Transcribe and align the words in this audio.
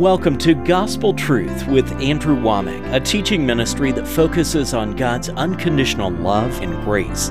Welcome 0.00 0.38
to 0.38 0.54
Gospel 0.54 1.12
Truth 1.12 1.66
with 1.66 1.92
Andrew 2.00 2.34
Wommack, 2.34 2.94
a 2.94 3.00
teaching 3.00 3.44
ministry 3.44 3.92
that 3.92 4.08
focuses 4.08 4.72
on 4.72 4.96
God's 4.96 5.28
unconditional 5.28 6.10
love 6.10 6.58
and 6.62 6.82
grace. 6.84 7.30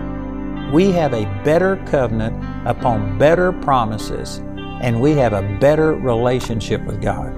We 0.72 0.92
have 0.92 1.16
a 1.16 1.26
better 1.44 1.78
covenant 1.88 2.36
upon 2.68 3.18
better 3.18 3.54
promises, 3.54 4.38
and 4.84 5.02
we 5.02 5.14
have 5.14 5.34
a 5.34 5.42
better 5.60 5.96
relationship 5.96 6.84
with 6.84 7.02
God. 7.02 7.36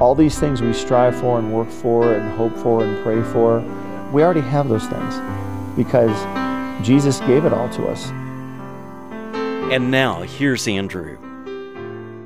All 0.00 0.14
these 0.14 0.38
things 0.38 0.62
we 0.62 0.72
strive 0.72 1.14
for 1.20 1.38
and 1.38 1.52
work 1.52 1.68
for 1.68 2.14
and 2.14 2.34
hope 2.38 2.56
for 2.56 2.82
and 2.82 3.04
pray 3.04 3.22
for, 3.34 3.60
we 4.14 4.22
already 4.22 4.40
have 4.40 4.70
those 4.70 4.86
things 4.86 5.14
because 5.76 6.16
Jesus 6.82 7.20
gave 7.20 7.44
it 7.44 7.52
all 7.52 7.68
to 7.68 7.86
us. 7.88 8.08
And 9.70 9.90
now, 9.90 10.22
here's 10.22 10.66
Andrew. 10.66 11.18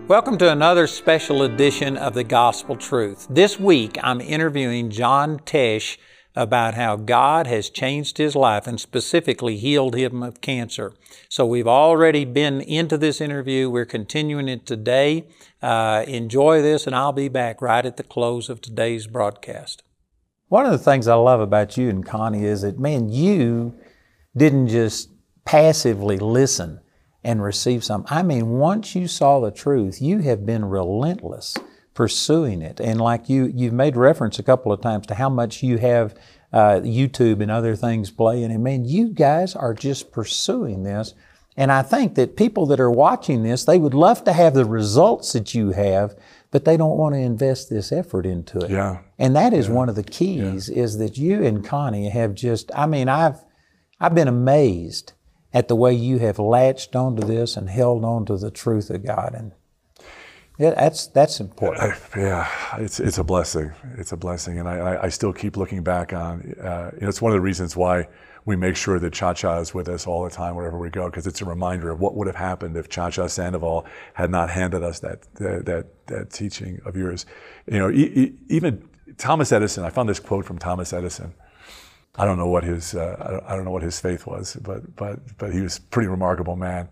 Welcome 0.07 0.37
to 0.37 0.53
another 0.53 0.87
special 0.87 1.45
edition 1.45 1.97
of 1.97 2.13
the 2.13 2.25
Gospel 2.25 2.77
Truth. 2.77 3.27
This 3.31 3.59
week 3.59 3.97
I'm 4.03 4.21
interviewing 4.21 4.91
John 4.91 5.39
Tesh 5.39 5.97
about 6.37 6.75
how 6.75 6.97
God 6.97 7.47
has 7.47 7.71
changed 7.71 8.19
his 8.19 8.37
life 8.37 8.67
and 8.67 8.79
specifically 8.79 9.57
healed 9.57 9.97
him 9.97 10.23
of 10.23 10.43
cancer. 10.43 10.93
So 11.31 11.47
we've 11.47 11.67
already 11.67 12.27
been 12.27 12.61
into 12.61 12.99
this 12.99 13.19
interview. 13.19 13.71
We're 13.71 13.87
continuing 13.87 14.47
it 14.47 14.67
today. 14.67 15.25
Uh, 15.63 16.05
enjoy 16.07 16.61
this, 16.61 16.87
and 16.87 16.95
I'll 16.95 17.13
be 17.13 17.29
back 17.29 17.63
right 17.63 17.87
at 17.87 17.97
the 17.97 18.03
close 18.03 18.51
of 18.51 18.61
today's 18.61 19.07
broadcast. 19.07 19.83
One 20.49 20.67
of 20.67 20.73
the 20.73 20.77
things 20.77 21.09
I 21.09 21.15
love 21.15 21.41
about 21.41 21.79
you 21.79 21.89
and 21.89 22.05
Connie 22.05 22.45
is 22.45 22.61
that, 22.61 22.79
man, 22.79 23.09
you 23.09 23.75
didn't 24.37 24.69
just 24.69 25.09
passively 25.47 26.19
listen 26.19 26.81
and 27.25 27.43
receive 27.43 27.83
some. 27.83 28.05
I 28.09 28.23
mean, 28.23 28.51
once 28.51 28.95
you 28.95 29.09
saw 29.09 29.41
the 29.41 29.51
truth, 29.51 30.01
you 30.03 30.19
have 30.21 30.45
been 30.45 30.65
relentless 30.67 31.57
pursuing 31.95 32.61
it. 32.61 32.81
And 32.81 33.01
like 33.01 33.29
you, 33.29 33.51
you've 33.55 33.73
made 33.73 33.97
reference 33.97 34.39
a 34.39 34.43
couple 34.43 34.73
of 34.73 34.81
times 34.81 35.07
to 35.07 35.15
how 35.15 35.29
much 35.29 35.63
you 35.63 35.79
have 35.79 36.15
uh, 36.53 36.81
YouTube 36.83 37.41
and 37.41 37.51
other 37.51 37.77
things 37.77 38.11
playing. 38.11 38.51
And 38.51 38.63
man, 38.63 38.85
you 38.85 39.09
guys 39.09 39.55
are 39.57 39.73
just 39.75 40.13
pursuing 40.13 40.83
this. 40.83 41.15
And 41.57 41.71
I 41.71 41.83
think 41.83 42.17
that 42.17 42.37
people 42.37 42.67
that 42.67 42.81
are 42.81 42.91
watching 42.91 43.45
this, 43.45 43.65
they 43.65 43.79
would 43.79 43.95
love 43.95 44.25
to 44.25 44.33
have 44.33 44.55
the 44.55 44.65
results 44.65 45.33
that 45.35 45.55
you 45.55 45.71
have, 45.71 46.17
but 46.51 46.65
they 46.65 46.77
don't 46.77 46.99
want 46.99 47.15
to 47.15 47.21
invest 47.21 47.71
this 47.71 47.93
effort 47.93 48.27
into 48.27 48.59
it. 48.59 48.71
Yeah. 48.71 48.99
And 49.19 49.37
that 49.37 49.53
is 49.53 49.69
Yeah. 49.69 49.75
one 49.75 49.89
of 49.89 49.95
the 49.95 50.03
keys 50.03 50.69
is 50.69 50.99
that 50.99 51.17
you 51.17 51.45
and 51.45 51.65
Connie 51.65 52.09
have 52.09 52.35
just, 52.35 52.73
I 52.75 52.87
mean, 52.87 53.09
I've, 53.09 53.45
I've 54.01 54.17
been 54.17 54.27
amazed 54.29 55.13
at 55.55 55.69
the 55.69 55.77
way 55.77 55.95
you 55.95 56.19
have 56.19 56.39
latched 56.39 56.95
onto 56.97 57.27
this 57.27 57.57
and 57.57 57.71
held 57.71 58.05
on 58.05 58.27
to 58.27 58.37
the 58.37 58.51
truth 58.51 58.91
of 58.91 59.07
God. 59.07 59.33
And 59.35 59.53
yeah, 60.59 60.71
that's, 60.71 61.07
that's 61.07 61.41
important. 61.41 61.95
Yeah, 62.17 62.49
it's 62.79 63.01
it's 63.01 63.19
a 63.19 63.25
blessing. 63.25 63.73
It's 63.97 64.13
a 64.13 64.17
blessing, 64.17 64.59
and 64.59 64.69
I, 64.69 64.77
I, 64.79 65.03
I 65.05 65.09
still 65.09 65.33
keep 65.33 65.57
looking 65.57 65.83
back 65.83 66.13
on. 66.13 66.55
Uh, 66.61 66.91
you 66.95 67.01
know, 67.01 67.09
it's 67.09 67.23
one 67.23 67.33
of 67.33 67.37
the 67.37 67.41
reasons 67.41 67.77
why 67.77 68.09
we 68.45 68.57
make 68.57 68.77
sure 68.77 68.99
that 69.01 69.13
Cha 69.13 69.33
Cha 69.33 69.59
is 69.59 69.75
with 69.75 69.89
us 69.89 70.07
all 70.07 70.23
the 70.23 70.31
time 70.31 70.55
wherever 70.55 70.79
we 70.79 70.91
go, 70.91 71.07
because 71.07 71.27
it's 71.27 71.41
a 71.41 71.45
reminder 71.45 71.91
of 71.91 71.99
what 71.99 72.15
would 72.15 72.27
have 72.27 72.37
happened 72.37 72.77
if 72.77 72.89
Cha 72.89 73.11
Cha 73.11 73.27
Sandoval 73.27 73.87
had 74.13 74.31
not 74.31 74.51
handed 74.51 74.83
us 74.83 75.01
that 75.01 75.23
that 75.35 75.67
that, 75.67 76.07
that 76.07 76.31
teaching 76.31 76.81
of 76.85 76.97
yours. 76.97 77.27
You 77.67 77.79
know, 77.79 77.91
e- 77.91 78.13
e- 78.15 78.33
even 78.49 78.89
Thomas 79.19 79.51
Edison. 79.51 79.85
I 79.85 79.91
found 79.91 80.09
this 80.09 80.21
quote 80.21 80.45
from 80.45 80.59
Thomas 80.59 80.93
Edison. 80.93 81.35
I 82.17 82.25
don't 82.25 82.39
know 82.39 82.49
what 82.49 82.65
his 82.65 82.95
uh, 82.95 83.43
I, 83.47 83.57
don't, 83.57 83.65
know 83.65 83.73
what 83.73 83.83
his 83.83 83.99
faith 83.99 84.27
was, 84.27 84.57
but 84.63 84.95
but 84.97 85.19
but 85.39 85.53
he 85.53 85.61
was 85.61 85.79
a 85.79 85.83
pretty 85.83 86.09
remarkable 86.09 86.57
man, 86.57 86.89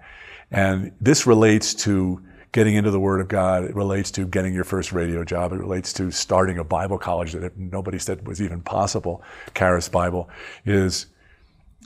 and 0.51 0.93
this 1.01 1.27
relates 1.27 1.75
to 1.75 2.21
getting 2.51 2.75
into 2.75 2.91
the 2.91 3.01
Word 3.01 3.21
of 3.21 3.29
God. 3.29 3.65
It 3.65 3.75
relates 3.75 4.11
to 4.13 4.27
getting 4.27 4.53
your 4.53 4.65
first 4.65 4.93
radio 4.93 5.25
job. 5.25 5.53
It 5.53 5.57
relates 5.57 5.93
to 5.95 6.11
starting 6.11 6.59
a 6.59 6.65
Bible 6.65 6.99
college 6.99 7.33
that 7.33 7.57
nobody 7.57 7.99
said 7.99 8.27
was 8.27 8.43
even 8.43 8.61
possible. 8.61 9.23
Charis 9.55 9.89
Bible 9.89 10.29
is 10.67 11.07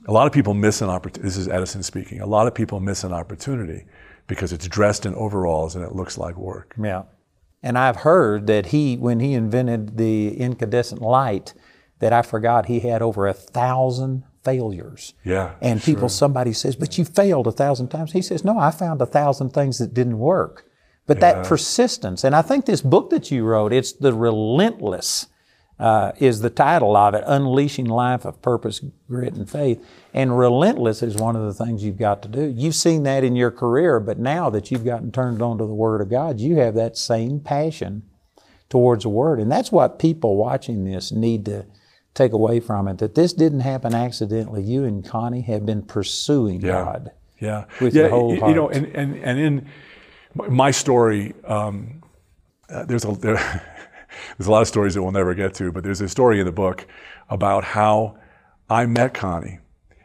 a 0.06 0.12
lot 0.12 0.26
of 0.26 0.32
people 0.32 0.54
miss 0.54 0.80
an 0.80 0.88
opportunity. 0.88 1.28
This 1.28 1.36
is 1.36 1.48
Edison 1.48 1.82
speaking. 1.82 2.20
A 2.20 2.26
lot 2.26 2.46
of 2.46 2.54
people 2.54 2.80
miss 2.80 3.04
an 3.04 3.12
opportunity 3.12 3.84
because 4.26 4.52
it's 4.52 4.66
dressed 4.66 5.06
in 5.06 5.14
overalls 5.14 5.76
and 5.76 5.84
it 5.84 5.94
looks 5.94 6.18
like 6.18 6.36
work. 6.36 6.74
Yeah. 6.82 7.04
And 7.62 7.78
I've 7.78 7.96
heard 7.96 8.46
that 8.48 8.66
he, 8.66 8.96
when 8.96 9.20
he 9.20 9.34
invented 9.34 9.96
the 9.96 10.36
incandescent 10.36 11.00
light, 11.00 11.54
that 11.98 12.12
I 12.12 12.22
forgot 12.22 12.66
he 12.66 12.80
had 12.80 13.02
over 13.02 13.26
a 13.26 13.32
thousand 13.32 14.24
failures. 14.44 15.14
Yeah, 15.24 15.54
And 15.60 15.82
people, 15.82 16.02
sure. 16.02 16.08
somebody 16.10 16.52
says, 16.52 16.76
but 16.76 16.98
you 16.98 17.04
failed 17.04 17.46
a 17.46 17.52
thousand 17.52 17.88
times. 17.88 18.12
He 18.12 18.22
says, 18.22 18.44
no, 18.44 18.58
I 18.58 18.70
found 18.70 19.02
a 19.02 19.06
thousand 19.06 19.50
things 19.50 19.78
that 19.78 19.92
didn't 19.92 20.18
work. 20.18 20.64
But 21.06 21.20
that 21.20 21.46
persistence, 21.46 22.24
and 22.24 22.34
I 22.34 22.42
think 22.42 22.66
this 22.66 22.80
book 22.80 23.10
that 23.10 23.30
you 23.30 23.44
wrote, 23.44 23.72
it's 23.72 23.92
the 23.92 24.12
relentless, 24.12 25.26
uh, 25.78 26.12
is 26.18 26.40
the 26.40 26.50
title 26.50 26.96
of 26.96 27.14
it, 27.14 27.22
Unleashing 27.26 27.86
Life 27.86 28.24
of 28.24 28.40
Purpose, 28.42 28.80
Grit, 29.08 29.34
and 29.34 29.48
Faith. 29.48 29.84
And 30.14 30.38
relentless 30.38 31.02
is 31.02 31.16
one 31.16 31.36
of 31.36 31.42
the 31.42 31.64
things 31.64 31.84
you've 31.84 31.98
got 31.98 32.22
to 32.22 32.28
do. 32.28 32.46
You've 32.46 32.74
seen 32.74 33.02
that 33.04 33.24
in 33.24 33.36
your 33.36 33.50
career, 33.50 34.00
but 34.00 34.18
now 34.18 34.50
that 34.50 34.70
you've 34.70 34.84
gotten 34.84 35.12
turned 35.12 35.42
on 35.42 35.58
to 35.58 35.66
the 35.66 35.74
Word 35.74 36.00
of 36.00 36.08
God, 36.08 36.40
you 36.40 36.56
have 36.56 36.74
that 36.74 36.96
same 36.96 37.40
passion 37.40 38.02
towards 38.68 39.04
the 39.04 39.10
Word. 39.10 39.38
And 39.38 39.52
that's 39.52 39.70
what 39.70 39.98
people 39.98 40.36
watching 40.36 40.84
this 40.84 41.12
need 41.12 41.44
to 41.44 41.66
take 42.16 42.32
away 42.32 42.58
from 42.60 42.88
it, 42.88 42.98
that 42.98 43.14
this 43.14 43.32
didn't 43.32 43.60
happen 43.60 43.94
accidentally. 43.94 44.62
You 44.62 44.84
and 44.84 45.04
Connie 45.04 45.42
have 45.42 45.64
been 45.64 45.82
pursuing 45.82 46.60
Yeah. 46.60 46.72
God. 46.84 47.10
Yeah, 47.38 47.64
with 47.80 47.94
yeah. 47.94 48.02
your 48.02 48.10
whole 48.10 48.40
y- 48.40 48.48
You 48.48 48.54
know, 48.54 48.68
and 48.70 48.86
and 48.96 49.14
and 49.22 49.38
in 49.38 49.66
my- 50.34 50.48
my 50.48 50.70
story, 50.70 51.34
um, 51.44 52.02
uh, 52.70 52.84
there's 52.86 53.04
a 53.04 53.12
there, 53.26 53.34
there's 54.38 54.48
a 54.48 54.50
lot 54.50 54.62
of 54.62 54.68
stories 54.68 54.94
that 54.94 55.02
we'll 55.02 55.12
never 55.12 55.34
get 55.34 55.52
to, 55.54 55.70
but 55.70 55.84
there's 55.84 56.00
a 56.00 56.08
story 56.08 56.40
in 56.40 56.46
the 56.46 56.52
book 56.52 56.86
about 57.28 57.62
how 57.64 58.16
I 58.70 58.86
met 58.86 59.12
Connie. 59.14 59.58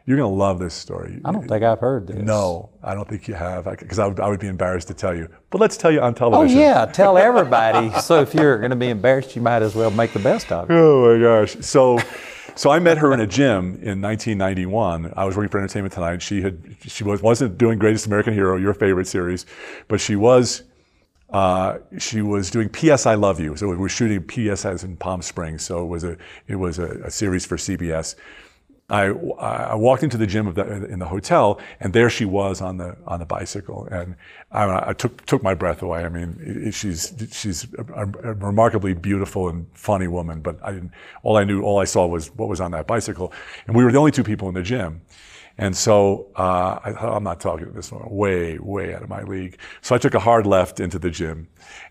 You're 0.04 0.16
gonna 0.16 0.28
love 0.28 0.58
this 0.58 0.74
story. 0.74 1.20
I 1.24 1.30
don't 1.30 1.46
think 1.46 1.62
I've 1.62 1.78
heard 1.78 2.08
this. 2.08 2.16
No, 2.16 2.70
I 2.82 2.94
don't 2.94 3.08
think 3.08 3.28
you 3.28 3.34
have, 3.34 3.64
because 3.64 3.98
I, 3.98 4.06
would, 4.06 4.18
I 4.18 4.28
would 4.28 4.40
be 4.40 4.48
embarrassed 4.48 4.88
to 4.88 4.94
tell 4.94 5.14
you. 5.14 5.28
But 5.50 5.60
let's 5.60 5.76
tell 5.76 5.92
you 5.92 6.00
on 6.00 6.14
television. 6.14 6.58
Oh, 6.58 6.60
yeah, 6.60 6.86
tell 6.86 7.16
everybody. 7.16 7.92
so 8.00 8.20
if 8.20 8.34
you're 8.34 8.58
going 8.58 8.70
to 8.70 8.76
be 8.76 8.88
embarrassed, 8.88 9.36
you 9.36 9.42
might 9.42 9.62
as 9.62 9.74
well 9.74 9.90
make 9.90 10.12
the 10.12 10.18
best 10.18 10.50
of 10.50 10.68
it. 10.68 10.74
Oh 10.74 11.14
my 11.14 11.22
gosh. 11.22 11.56
So, 11.60 12.00
so 12.56 12.70
I 12.70 12.80
met 12.80 12.98
her 12.98 13.14
in 13.14 13.20
a 13.20 13.26
gym 13.26 13.78
in 13.80 14.00
1991. 14.02 15.12
I 15.16 15.24
was 15.24 15.36
working 15.36 15.50
for 15.50 15.58
Entertainment 15.58 15.94
Tonight. 15.94 16.20
She 16.20 16.42
had, 16.42 16.76
she 16.80 17.04
was, 17.04 17.22
wasn't 17.22 17.56
doing 17.56 17.78
Greatest 17.78 18.06
American 18.06 18.34
Hero, 18.34 18.56
your 18.56 18.74
favorite 18.74 19.06
series, 19.06 19.46
but 19.86 20.00
she 20.00 20.16
was, 20.16 20.64
uh, 21.30 21.78
she 21.98 22.22
was 22.22 22.50
doing 22.50 22.68
P.S. 22.68 23.06
I 23.06 23.14
Love 23.14 23.38
You. 23.38 23.54
So 23.56 23.68
we 23.68 23.76
were 23.76 23.88
shooting 23.88 24.20
P.S. 24.22 24.64
as 24.64 24.82
in 24.82 24.96
Palm 24.96 25.22
Springs. 25.22 25.62
So 25.62 25.82
it 25.84 25.86
was 25.86 26.02
a, 26.02 26.16
it 26.48 26.56
was 26.56 26.80
a, 26.80 26.88
a 27.04 27.10
series 27.10 27.46
for 27.46 27.56
CBS. 27.56 28.16
I, 28.92 29.04
I 29.72 29.74
walked 29.74 30.02
into 30.02 30.18
the 30.18 30.26
gym 30.26 30.46
of 30.46 30.54
the, 30.54 30.84
in 30.86 30.98
the 30.98 31.06
hotel, 31.06 31.58
and 31.80 31.92
there 31.94 32.10
she 32.10 32.26
was 32.26 32.60
on 32.60 32.76
the 32.76 32.96
on 33.06 33.20
the 33.20 33.24
bicycle, 33.24 33.88
and 33.90 34.16
I, 34.50 34.90
I 34.90 34.92
took 34.92 35.24
took 35.24 35.42
my 35.42 35.54
breath 35.54 35.80
away. 35.82 36.04
I 36.04 36.08
mean, 36.10 36.36
it- 36.40 36.74
she's 36.74 37.14
she's 37.32 37.66
a, 37.78 38.02
a 38.02 38.34
remarkably 38.34 38.92
beautiful 38.94 39.48
and 39.48 39.66
funny 39.74 40.08
woman, 40.08 40.40
but 40.42 40.58
I 40.62 40.72
didn't, 40.72 40.92
all 41.22 41.36
I 41.38 41.44
knew, 41.44 41.62
all 41.62 41.78
I 41.78 41.84
saw 41.86 42.06
was 42.06 42.28
what 42.36 42.48
was 42.48 42.60
on 42.60 42.70
that 42.72 42.86
bicycle, 42.86 43.32
and 43.66 43.74
we 43.74 43.82
were 43.84 43.92
the 43.92 43.98
only 43.98 44.10
two 44.12 44.24
people 44.24 44.48
in 44.48 44.54
the 44.54 44.62
gym. 44.62 45.00
And 45.58 45.76
so 45.76 46.28
uh, 46.36 46.78
I 46.82 46.92
thought, 46.92 47.14
I'm 47.14 47.24
not 47.24 47.38
talking 47.38 47.66
to 47.66 47.72
this 47.72 47.92
one, 47.92 48.02
way, 48.08 48.58
way 48.58 48.94
out 48.94 49.02
of 49.02 49.10
my 49.10 49.22
league. 49.22 49.58
So 49.82 49.94
I 49.94 49.98
took 49.98 50.14
a 50.14 50.18
hard 50.18 50.46
left 50.46 50.80
into 50.80 50.98
the 50.98 51.10
gym, 51.10 51.46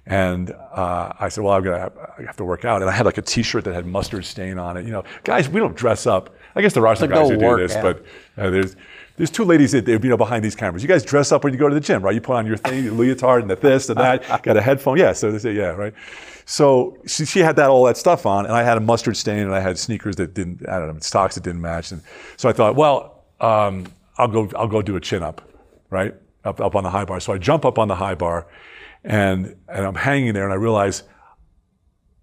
and 0.07 0.49
uh, 0.51 1.13
I 1.19 1.29
said, 1.29 1.43
"Well, 1.43 1.53
I'm 1.53 1.63
gonna 1.63 1.77
have, 1.79 1.93
I 2.19 2.23
have 2.23 2.37
to 2.37 2.43
work 2.45 2.65
out." 2.65 2.81
And 2.81 2.89
I 2.89 2.93
had 2.93 3.05
like 3.05 3.19
a 3.19 3.21
T-shirt 3.21 3.63
that 3.65 3.73
had 3.75 3.85
mustard 3.85 4.25
stain 4.25 4.57
on 4.57 4.77
it. 4.77 4.85
You 4.85 4.91
know, 4.91 5.03
guys, 5.23 5.47
we 5.47 5.59
don't 5.59 5.75
dress 5.75 6.07
up. 6.07 6.35
I 6.55 6.61
guess 6.61 6.73
there 6.73 6.85
are 6.87 6.95
some 6.95 7.09
guys 7.09 7.29
who 7.29 7.37
do 7.37 7.57
this, 7.57 7.75
out. 7.75 7.83
but 7.83 8.05
uh, 8.37 8.49
there's 8.49 8.75
there's 9.17 9.31
two 9.31 9.43
ladies 9.43 9.71
that 9.73 9.87
you 9.87 9.99
know 9.99 10.17
behind 10.17 10.43
these 10.43 10.55
cameras. 10.55 10.81
You 10.81 10.89
guys 10.89 11.03
dress 11.03 11.31
up 11.31 11.43
when 11.43 11.53
you 11.53 11.59
go 11.59 11.69
to 11.69 11.75
the 11.75 11.81
gym, 11.81 12.01
right? 12.01 12.15
You 12.15 12.21
put 12.21 12.35
on 12.35 12.45
your 12.45 12.57
thing, 12.57 12.83
your 12.83 12.93
leotard, 12.93 13.41
and 13.41 13.49
the 13.49 13.55
this 13.55 13.89
and 13.89 13.99
that. 13.99 14.27
got 14.43 14.57
a 14.57 14.61
headphone, 14.61 14.97
yeah. 14.97 15.13
So 15.13 15.31
they 15.31 15.39
say, 15.39 15.53
yeah, 15.53 15.69
right. 15.69 15.93
So 16.45 16.97
she, 17.05 17.25
she 17.25 17.39
had 17.39 17.55
that 17.57 17.69
all 17.69 17.85
that 17.85 17.97
stuff 17.97 18.25
on, 18.25 18.45
and 18.45 18.53
I 18.53 18.63
had 18.63 18.77
a 18.77 18.81
mustard 18.81 19.15
stain, 19.15 19.39
and 19.39 19.53
I 19.53 19.59
had 19.59 19.77
sneakers 19.77 20.15
that 20.15 20.33
didn't, 20.33 20.67
I 20.67 20.79
don't 20.79 20.93
know, 20.93 20.99
socks 20.99 21.35
that 21.35 21.43
didn't 21.43 21.61
match, 21.61 21.91
and 21.91 22.01
so 22.35 22.49
I 22.49 22.53
thought, 22.53 22.75
well, 22.75 23.23
um, 23.39 23.85
I'll 24.17 24.27
go, 24.27 24.49
I'll 24.55 24.67
go 24.67 24.81
do 24.81 24.95
a 24.95 24.99
chin 24.99 25.23
up, 25.23 25.41
right, 25.89 26.15
up 26.43 26.59
up 26.59 26.75
on 26.75 26.83
the 26.83 26.89
high 26.89 27.05
bar. 27.05 27.19
So 27.19 27.33
I 27.33 27.37
jump 27.37 27.63
up 27.63 27.77
on 27.77 27.87
the 27.87 27.95
high 27.95 28.15
bar, 28.15 28.47
and 29.03 29.55
and 29.67 29.85
I'm 29.85 29.95
hanging 29.95 30.33
there, 30.33 30.43
and 30.43 30.53
I 30.53 30.57
realize 30.57 31.03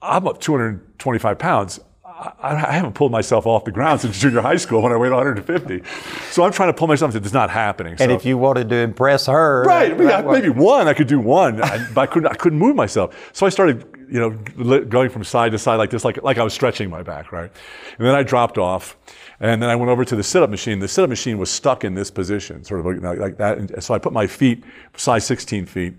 I'm 0.02 0.26
up 0.26 0.40
225 0.40 1.38
pounds. 1.38 1.80
I, 2.18 2.54
I 2.68 2.72
haven't 2.72 2.94
pulled 2.94 3.12
myself 3.12 3.46
off 3.46 3.64
the 3.64 3.70
ground 3.70 4.00
since 4.00 4.18
junior 4.18 4.40
high 4.40 4.56
school 4.56 4.82
when 4.82 4.92
I 4.92 4.96
weighed 4.96 5.12
150. 5.12 5.82
So 6.30 6.42
I'm 6.42 6.52
trying 6.52 6.70
to 6.70 6.72
pull 6.72 6.88
myself. 6.88 7.14
It's 7.14 7.32
not 7.32 7.50
happening. 7.50 7.96
And 8.00 8.10
if 8.10 8.24
you 8.24 8.36
wanted 8.36 8.68
to 8.70 8.76
impress 8.76 9.26
her, 9.26 9.64
Right, 9.64 9.96
that 9.98 10.26
maybe 10.26 10.48
one. 10.48 10.88
I 10.88 10.94
could 10.94 11.06
do 11.06 11.20
one, 11.20 11.62
I, 11.62 11.86
but 11.94 12.00
I 12.02 12.06
couldn't. 12.06 12.30
I 12.30 12.34
couldn't 12.34 12.58
move 12.58 12.74
myself. 12.74 13.14
So 13.32 13.46
I 13.46 13.50
started, 13.50 13.84
you 14.10 14.18
know, 14.18 14.84
going 14.84 15.10
from 15.10 15.22
side 15.24 15.52
to 15.52 15.58
side 15.58 15.76
like 15.76 15.90
this, 15.90 16.04
like 16.04 16.22
like 16.22 16.38
I 16.38 16.42
was 16.42 16.52
stretching 16.52 16.90
my 16.90 17.02
back, 17.02 17.30
right? 17.32 17.50
And 17.98 18.06
then 18.06 18.14
I 18.14 18.22
dropped 18.22 18.58
off, 18.58 18.96
and 19.38 19.62
then 19.62 19.70
I 19.70 19.76
went 19.76 19.90
over 19.90 20.04
to 20.04 20.16
the 20.16 20.24
sit-up 20.24 20.50
machine. 20.50 20.80
The 20.80 20.88
sit-up 20.88 21.10
machine 21.10 21.38
was 21.38 21.50
stuck 21.50 21.84
in 21.84 21.94
this 21.94 22.10
position, 22.10 22.64
sort 22.64 22.80
of 22.80 23.02
like, 23.02 23.18
like 23.18 23.36
that. 23.38 23.58
And 23.58 23.82
so 23.82 23.94
I 23.94 23.98
put 23.98 24.12
my 24.12 24.26
feet, 24.26 24.64
size 24.96 25.24
16 25.26 25.66
feet, 25.66 25.94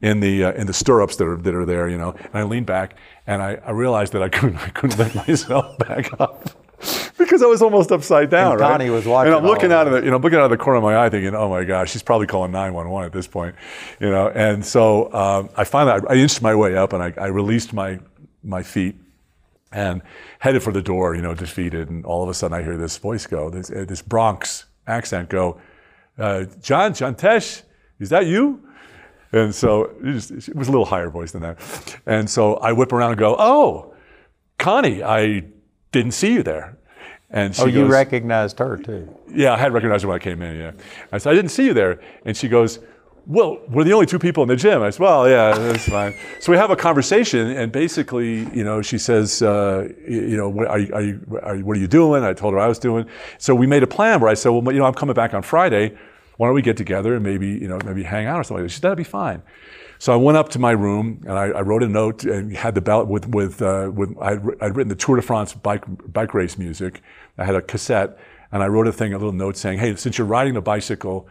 in 0.00 0.20
the 0.20 0.44
uh, 0.44 0.52
in 0.52 0.66
the 0.66 0.72
stirrups 0.72 1.16
that 1.16 1.26
are 1.26 1.36
that 1.36 1.54
are 1.54 1.64
there, 1.64 1.88
you 1.88 1.98
know. 1.98 2.14
And 2.18 2.34
I 2.34 2.42
leaned 2.42 2.66
back, 2.66 2.96
and 3.26 3.42
I, 3.42 3.58
I 3.64 3.70
realized 3.70 4.12
that 4.12 4.22
I 4.22 4.28
couldn't 4.28 4.56
I 4.58 4.68
couldn't 4.68 4.98
lift 4.98 5.14
myself 5.28 5.78
back 5.78 6.20
up 6.20 6.50
because 7.18 7.42
I 7.42 7.46
was 7.46 7.62
almost 7.62 7.90
upside 7.92 8.30
down. 8.30 8.52
And 8.52 8.60
right? 8.60 8.72
Connie 8.72 8.90
was 8.90 9.06
watching 9.06 9.32
And 9.32 9.40
I'm 9.40 9.46
looking 9.46 9.72
out 9.72 9.86
of 9.86 9.92
the 9.92 10.04
you 10.04 10.10
know 10.10 10.18
looking 10.18 10.38
out 10.38 10.44
of 10.44 10.50
the 10.50 10.58
corner 10.58 10.78
of 10.78 10.82
my 10.82 10.96
eye, 10.96 11.08
thinking, 11.08 11.34
oh 11.34 11.48
my 11.48 11.64
gosh, 11.64 11.90
she's 11.90 12.02
probably 12.02 12.26
calling 12.26 12.52
911 12.52 13.06
at 13.06 13.12
this 13.12 13.26
point, 13.26 13.54
you 14.00 14.10
know. 14.10 14.28
And 14.28 14.64
so 14.64 15.12
um, 15.12 15.48
I 15.56 15.64
finally 15.64 16.00
I, 16.08 16.12
I 16.12 16.16
inched 16.16 16.42
my 16.42 16.54
way 16.54 16.76
up, 16.76 16.92
and 16.92 17.02
I, 17.02 17.12
I 17.20 17.26
released 17.26 17.72
my 17.72 17.98
my 18.42 18.62
feet 18.62 18.96
and 19.72 20.02
headed 20.38 20.62
for 20.62 20.72
the 20.72 20.82
door, 20.82 21.14
you 21.14 21.22
know, 21.22 21.34
defeated. 21.34 21.90
And 21.90 22.04
all 22.04 22.22
of 22.22 22.28
a 22.28 22.34
sudden, 22.34 22.56
I 22.56 22.62
hear 22.62 22.76
this 22.76 22.96
voice 22.98 23.26
go, 23.26 23.50
this, 23.50 23.70
uh, 23.70 23.84
this 23.86 24.00
Bronx 24.00 24.66
accent 24.86 25.28
go, 25.28 25.60
uh, 26.18 26.44
John, 26.62 26.94
John 26.94 27.14
Tesh, 27.14 27.62
is 27.98 28.10
that 28.10 28.26
you? 28.26 28.65
And 29.36 29.54
so 29.54 29.84
it, 30.02 30.12
just, 30.12 30.48
it 30.48 30.56
was 30.56 30.68
a 30.68 30.70
little 30.70 30.86
higher 30.86 31.10
voice 31.10 31.32
than 31.32 31.42
that. 31.42 31.56
And 32.06 32.28
so 32.28 32.54
I 32.56 32.72
whip 32.72 32.92
around 32.92 33.10
and 33.12 33.18
go, 33.18 33.36
oh, 33.38 33.94
Connie, 34.58 35.02
I 35.02 35.44
didn't 35.92 36.12
see 36.12 36.32
you 36.32 36.42
there. 36.42 36.78
And 37.30 37.54
she 37.54 37.62
Oh, 37.62 37.66
you 37.66 37.82
goes, 37.82 37.90
recognized 37.90 38.58
her 38.60 38.76
too. 38.76 39.08
yeah, 39.34 39.52
I 39.52 39.58
had 39.58 39.72
recognized 39.72 40.02
her 40.04 40.08
when 40.08 40.16
I 40.16 40.22
came 40.22 40.40
in. 40.42 40.58
Yeah, 40.60 40.72
I 41.12 41.18
said 41.18 41.32
I 41.32 41.34
didn't 41.34 41.50
see 41.50 41.66
you 41.66 41.74
there, 41.74 42.00
and 42.24 42.36
she 42.36 42.46
goes, 42.48 42.78
"Well, 43.26 43.58
we're 43.68 43.82
the 43.82 43.92
only 43.92 44.06
two 44.06 44.20
people 44.20 44.44
in 44.44 44.48
the 44.48 44.54
gym." 44.54 44.80
I 44.80 44.90
said, 44.90 45.00
"Well, 45.00 45.28
yeah, 45.28 45.52
that's 45.58 45.88
fine." 45.88 46.14
So 46.40 46.52
we 46.52 46.56
have 46.58 46.70
a 46.70 46.76
conversation, 46.76 47.48
and 47.50 47.72
basically, 47.72 48.46
you 48.56 48.62
know, 48.62 48.80
she 48.80 48.96
says, 48.96 49.42
uh, 49.42 49.88
you 50.08 50.20
you 50.30 50.36
know, 50.36 50.48
what 50.48 50.68
are 50.68 50.78
you, 50.78 50.94
are 50.94 51.02
you, 51.02 51.40
are 51.42 51.56
you, 51.56 51.64
what 51.66 51.76
are 51.76 51.80
you 51.80 51.88
doing? 51.88 52.22
I 52.22 52.32
told 52.32 52.54
her 52.54 52.60
I 52.60 52.68
was 52.68 52.78
doing. 52.78 53.04
So 53.38 53.56
we 53.56 53.66
made 53.66 53.82
a 53.82 53.88
plan 53.88 54.20
where 54.20 54.30
I 54.30 54.34
said, 54.34 54.50
"Well, 54.50 54.62
you 54.72 54.78
know, 54.78 54.86
I'm 54.86 54.94
coming 54.94 55.14
back 55.14 55.34
on 55.34 55.42
Friday. 55.42 55.98
Why 56.36 56.48
don't 56.48 56.54
we 56.54 56.62
get 56.62 56.76
together 56.76 57.14
and 57.14 57.22
maybe, 57.22 57.48
you 57.48 57.68
know, 57.68 57.78
maybe 57.84 58.02
hang 58.02 58.26
out 58.26 58.38
or 58.38 58.44
something?" 58.44 58.62
Like 58.62 58.68
that. 58.68 58.72
She 58.72 58.76
said, 58.76 58.82
"That'd 58.82 58.98
be 58.98 59.04
fine." 59.04 59.42
So 59.98 60.12
I 60.12 60.16
went 60.16 60.36
up 60.36 60.50
to 60.50 60.58
my 60.58 60.72
room 60.72 61.22
and 61.26 61.38
I, 61.38 61.46
I 61.46 61.60
wrote 61.62 61.82
a 61.82 61.88
note 61.88 62.24
and 62.24 62.54
had 62.54 62.74
the 62.74 62.80
ballot 62.80 63.08
with 63.08 63.28
with 63.28 63.62
uh, 63.62 63.90
with 63.94 64.14
I'd, 64.20 64.40
I'd 64.60 64.76
written 64.76 64.88
the 64.88 64.96
Tour 64.96 65.16
de 65.16 65.22
France 65.22 65.54
bike 65.54 65.84
bike 66.12 66.34
race 66.34 66.58
music. 66.58 67.00
I 67.38 67.44
had 67.44 67.54
a 67.54 67.62
cassette 67.62 68.18
and 68.52 68.62
I 68.62 68.66
wrote 68.66 68.86
a 68.86 68.92
thing, 68.92 69.12
a 69.12 69.18
little 69.18 69.32
note 69.32 69.56
saying, 69.56 69.78
"Hey, 69.78 69.94
since 69.96 70.18
you're 70.18 70.26
riding 70.26 70.56
a 70.56 70.62
bicycle, 70.62 71.28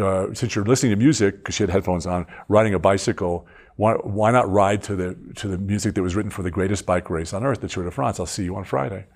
uh, 0.00 0.34
since 0.34 0.54
you're 0.54 0.64
listening 0.64 0.90
to 0.90 0.96
music 0.96 1.38
because 1.38 1.54
she 1.54 1.62
had 1.62 1.70
headphones 1.70 2.06
on, 2.06 2.26
riding 2.48 2.74
a 2.74 2.78
bicycle." 2.78 3.46
Why, 3.76 3.94
why 3.94 4.30
not 4.30 4.50
ride 4.50 4.82
to 4.84 4.96
the 4.96 5.16
to 5.36 5.48
the 5.48 5.56
music 5.56 5.94
that 5.94 6.02
was 6.02 6.14
written 6.14 6.30
for 6.30 6.42
the 6.42 6.50
greatest 6.50 6.84
bike 6.84 7.08
race 7.08 7.32
on 7.32 7.44
earth, 7.44 7.62
the 7.62 7.68
Tour 7.68 7.84
de 7.84 7.90
France? 7.90 8.20
I'll 8.20 8.26
see 8.26 8.44
you 8.44 8.54
on 8.56 8.64
Friday. 8.64 9.06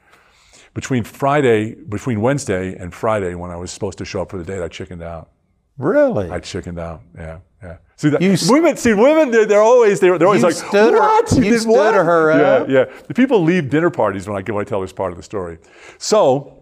Between 0.75 1.05
Friday, 1.05 1.75
between 1.75 2.21
Wednesday 2.21 2.75
and 2.77 2.93
Friday, 2.93 3.35
when 3.35 3.51
I 3.51 3.57
was 3.57 3.71
supposed 3.71 3.97
to 3.99 4.05
show 4.05 4.23
up 4.23 4.31
for 4.31 4.39
the 4.39 4.45
date, 4.45 4.61
I 4.63 4.69
chickened 4.69 5.03
out. 5.03 5.31
Really? 5.79 6.29
I 6.31 6.41
chickened 6.41 6.79
out. 6.79 7.03
Yeah, 7.17 7.39
yeah. 7.63 7.77
See 7.97 8.09
that 8.09 8.21
You 8.21 8.37
women. 8.49 8.77
See 8.77 8.93
women. 8.93 9.31
They're, 9.31 9.47
they're 9.47 9.63
always 9.63 10.01
they're, 10.01 10.19
they're 10.19 10.27
always 10.27 10.43
You 10.43 10.49
like 10.49 10.57
stood 10.57 10.93
her- 10.95 10.99
what 11.01 11.33
you 11.33 11.43
did 11.45 11.61
stood 11.61 11.71
what?" 11.71 11.95
her 11.95 12.31
Yeah, 12.39 12.47
up. 12.63 12.69
yeah. 12.69 12.85
yeah. 12.91 13.03
The 13.07 13.15
people 13.15 13.43
leave 13.43 13.71
dinner 13.71 13.89
parties 13.91 14.29
when 14.29 14.37
I 14.37 14.53
when 14.53 14.61
I 14.65 14.69
tell 14.69 14.81
this 14.81 14.93
part 14.93 15.13
of 15.13 15.17
the 15.17 15.23
story. 15.25 15.59
So. 15.99 16.61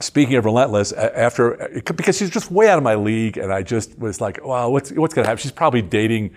Speaking 0.00 0.34
of 0.34 0.44
relentless, 0.44 0.90
after 0.92 1.62
uh, 1.62 1.80
because 1.94 2.16
she's 2.16 2.30
just 2.30 2.50
way 2.50 2.68
out 2.68 2.76
of 2.76 2.82
my 2.82 2.96
league, 2.96 3.36
and 3.36 3.52
I 3.52 3.62
just 3.62 3.96
was 4.00 4.20
like, 4.20 4.44
"Wow, 4.44 4.68
what's 4.70 4.90
what's 4.90 5.14
going 5.14 5.24
to 5.24 5.28
happen?" 5.28 5.40
She's 5.40 5.52
probably 5.52 5.80
dating, 5.80 6.34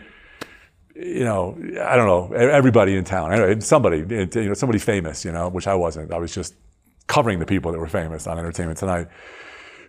you 0.96 1.24
know, 1.24 1.58
I 1.82 1.96
don't 1.96 2.06
know, 2.06 2.36
everybody 2.36 2.96
in 2.96 3.06
town, 3.06 3.62
somebody, 3.62 4.00
you 4.08 4.28
know, 4.48 4.54
somebody 4.54 4.78
famous, 4.78 5.26
you 5.26 5.32
know, 5.32 5.50
which 5.50 5.66
I 5.66 5.74
wasn't. 5.74 6.14
I 6.14 6.20
was 6.20 6.32
just 6.36 6.54
covering 7.08 7.40
the 7.40 7.46
people 7.46 7.72
that 7.72 7.80
were 7.80 7.88
famous 7.88 8.28
on 8.28 8.38
Entertainment 8.40 8.78
Tonight. 8.80 9.08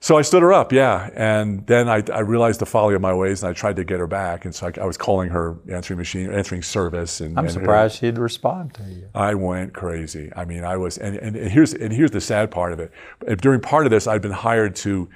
So 0.00 0.18
I 0.18 0.22
stood 0.22 0.42
her 0.42 0.52
up, 0.52 0.72
yeah. 0.72 1.10
And 1.14 1.66
then 1.66 1.88
I, 1.88 2.02
I 2.12 2.20
realized 2.20 2.60
the 2.60 2.66
folly 2.66 2.94
of 2.94 3.00
my 3.00 3.14
ways 3.14 3.42
and 3.42 3.50
I 3.50 3.54
tried 3.54 3.76
to 3.76 3.84
get 3.84 3.98
her 3.98 4.06
back. 4.06 4.44
And 4.44 4.54
so 4.54 4.66
I, 4.66 4.80
I 4.82 4.84
was 4.84 4.96
calling 4.96 5.30
her 5.30 5.56
answering 5.72 5.98
machine, 5.98 6.30
answering 6.30 6.62
service. 6.62 7.20
And, 7.20 7.38
I'm 7.38 7.46
and- 7.46 7.52
surprised 7.52 7.98
she'd 7.98 8.18
respond 8.18 8.74
to 8.74 8.82
you. 8.84 9.08
I 9.14 9.34
went 9.34 9.72
crazy. 9.72 10.30
I 10.36 10.44
mean, 10.44 10.64
I 10.64 10.76
was, 10.76 10.98
and, 10.98 11.16
and, 11.16 11.34
and 11.34 11.50
here's 11.50 11.72
and 11.72 11.92
here's 11.92 12.10
the 12.10 12.20
sad 12.20 12.50
part 12.50 12.72
of 12.72 12.80
it. 12.80 12.92
During 13.40 13.60
part 13.60 13.86
of 13.86 13.90
this, 13.90 14.06
I'd 14.06 14.22
been 14.22 14.30
hired 14.32 14.76
to, 14.76 15.08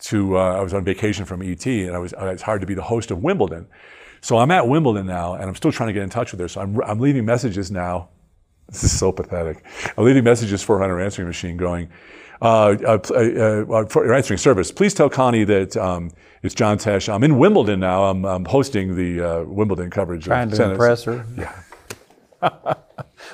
to 0.00 0.38
uh, 0.38 0.56
I 0.56 0.60
was 0.60 0.74
on 0.74 0.82
vacation 0.82 1.24
from 1.24 1.42
ET, 1.42 1.64
and 1.66 1.94
I 1.94 1.98
was 1.98 2.12
I 2.14 2.32
was 2.32 2.42
hired 2.42 2.62
to 2.62 2.66
be 2.66 2.74
the 2.74 2.82
host 2.82 3.10
of 3.10 3.22
Wimbledon. 3.22 3.68
So 4.22 4.38
I'm 4.38 4.50
at 4.50 4.66
Wimbledon 4.66 5.06
now, 5.06 5.34
and 5.34 5.44
I'm 5.44 5.54
still 5.54 5.72
trying 5.72 5.88
to 5.88 5.92
get 5.92 6.02
in 6.02 6.10
touch 6.10 6.32
with 6.32 6.40
her. 6.40 6.48
So 6.48 6.60
I'm 6.60 6.80
I'm 6.82 6.98
leaving 6.98 7.24
messages 7.24 7.70
now. 7.70 8.08
This 8.82 8.84
is 8.84 8.98
so 8.98 9.12
pathetic. 9.12 9.62
I'm 9.98 10.04
leaving 10.04 10.24
messages 10.24 10.62
for 10.62 10.78
her 10.78 11.00
answering 11.00 11.28
machine, 11.28 11.58
going. 11.58 11.90
Uh, 12.40 12.74
uh, 12.84 12.98
uh, 13.10 13.72
uh, 13.72 13.86
for 13.86 14.04
your 14.04 14.14
answering 14.14 14.38
service, 14.38 14.72
please 14.72 14.94
tell 14.94 15.10
Connie 15.10 15.44
that 15.44 15.76
um, 15.76 16.10
it's 16.42 16.54
John 16.54 16.78
Tesh. 16.78 17.12
I'm 17.12 17.22
in 17.22 17.38
Wimbledon 17.38 17.80
now. 17.80 18.04
I'm, 18.04 18.24
I'm 18.24 18.46
hosting 18.46 18.96
the 18.96 19.20
uh, 19.20 19.44
Wimbledon 19.44 19.90
coverage. 19.90 20.24
Trying 20.24 20.44
of 20.48 20.52
to 20.52 20.56
tennis. 20.56 20.72
impress 20.72 21.04
her. 21.04 21.26
Yeah. 21.36 22.74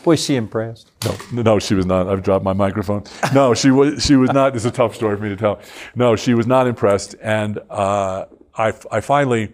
Was 0.05 0.23
she 0.23 0.35
impressed? 0.35 0.91
No, 1.33 1.43
no, 1.43 1.59
she 1.59 1.75
was 1.75 1.87
not. 1.87 2.09
I've 2.09 2.23
dropped 2.23 2.45
my 2.45 2.53
microphone. 2.53 3.05
No, 3.33 3.55
she 3.55 3.71
was. 3.71 4.05
She 4.05 4.17
was 4.17 4.31
not. 4.33 4.55
It's 4.55 4.65
a 4.67 4.71
tough 4.71 4.95
story 4.95 5.17
for 5.17 5.23
me 5.23 5.31
to 5.31 5.37
tell. 5.37 5.61
No, 5.95 6.15
she 6.15 6.35
was 6.35 6.47
not 6.47 6.67
impressed. 6.67 7.15
And 7.23 7.59
uh, 7.71 8.27
I, 8.55 8.75
I 8.91 9.01
finally 9.01 9.53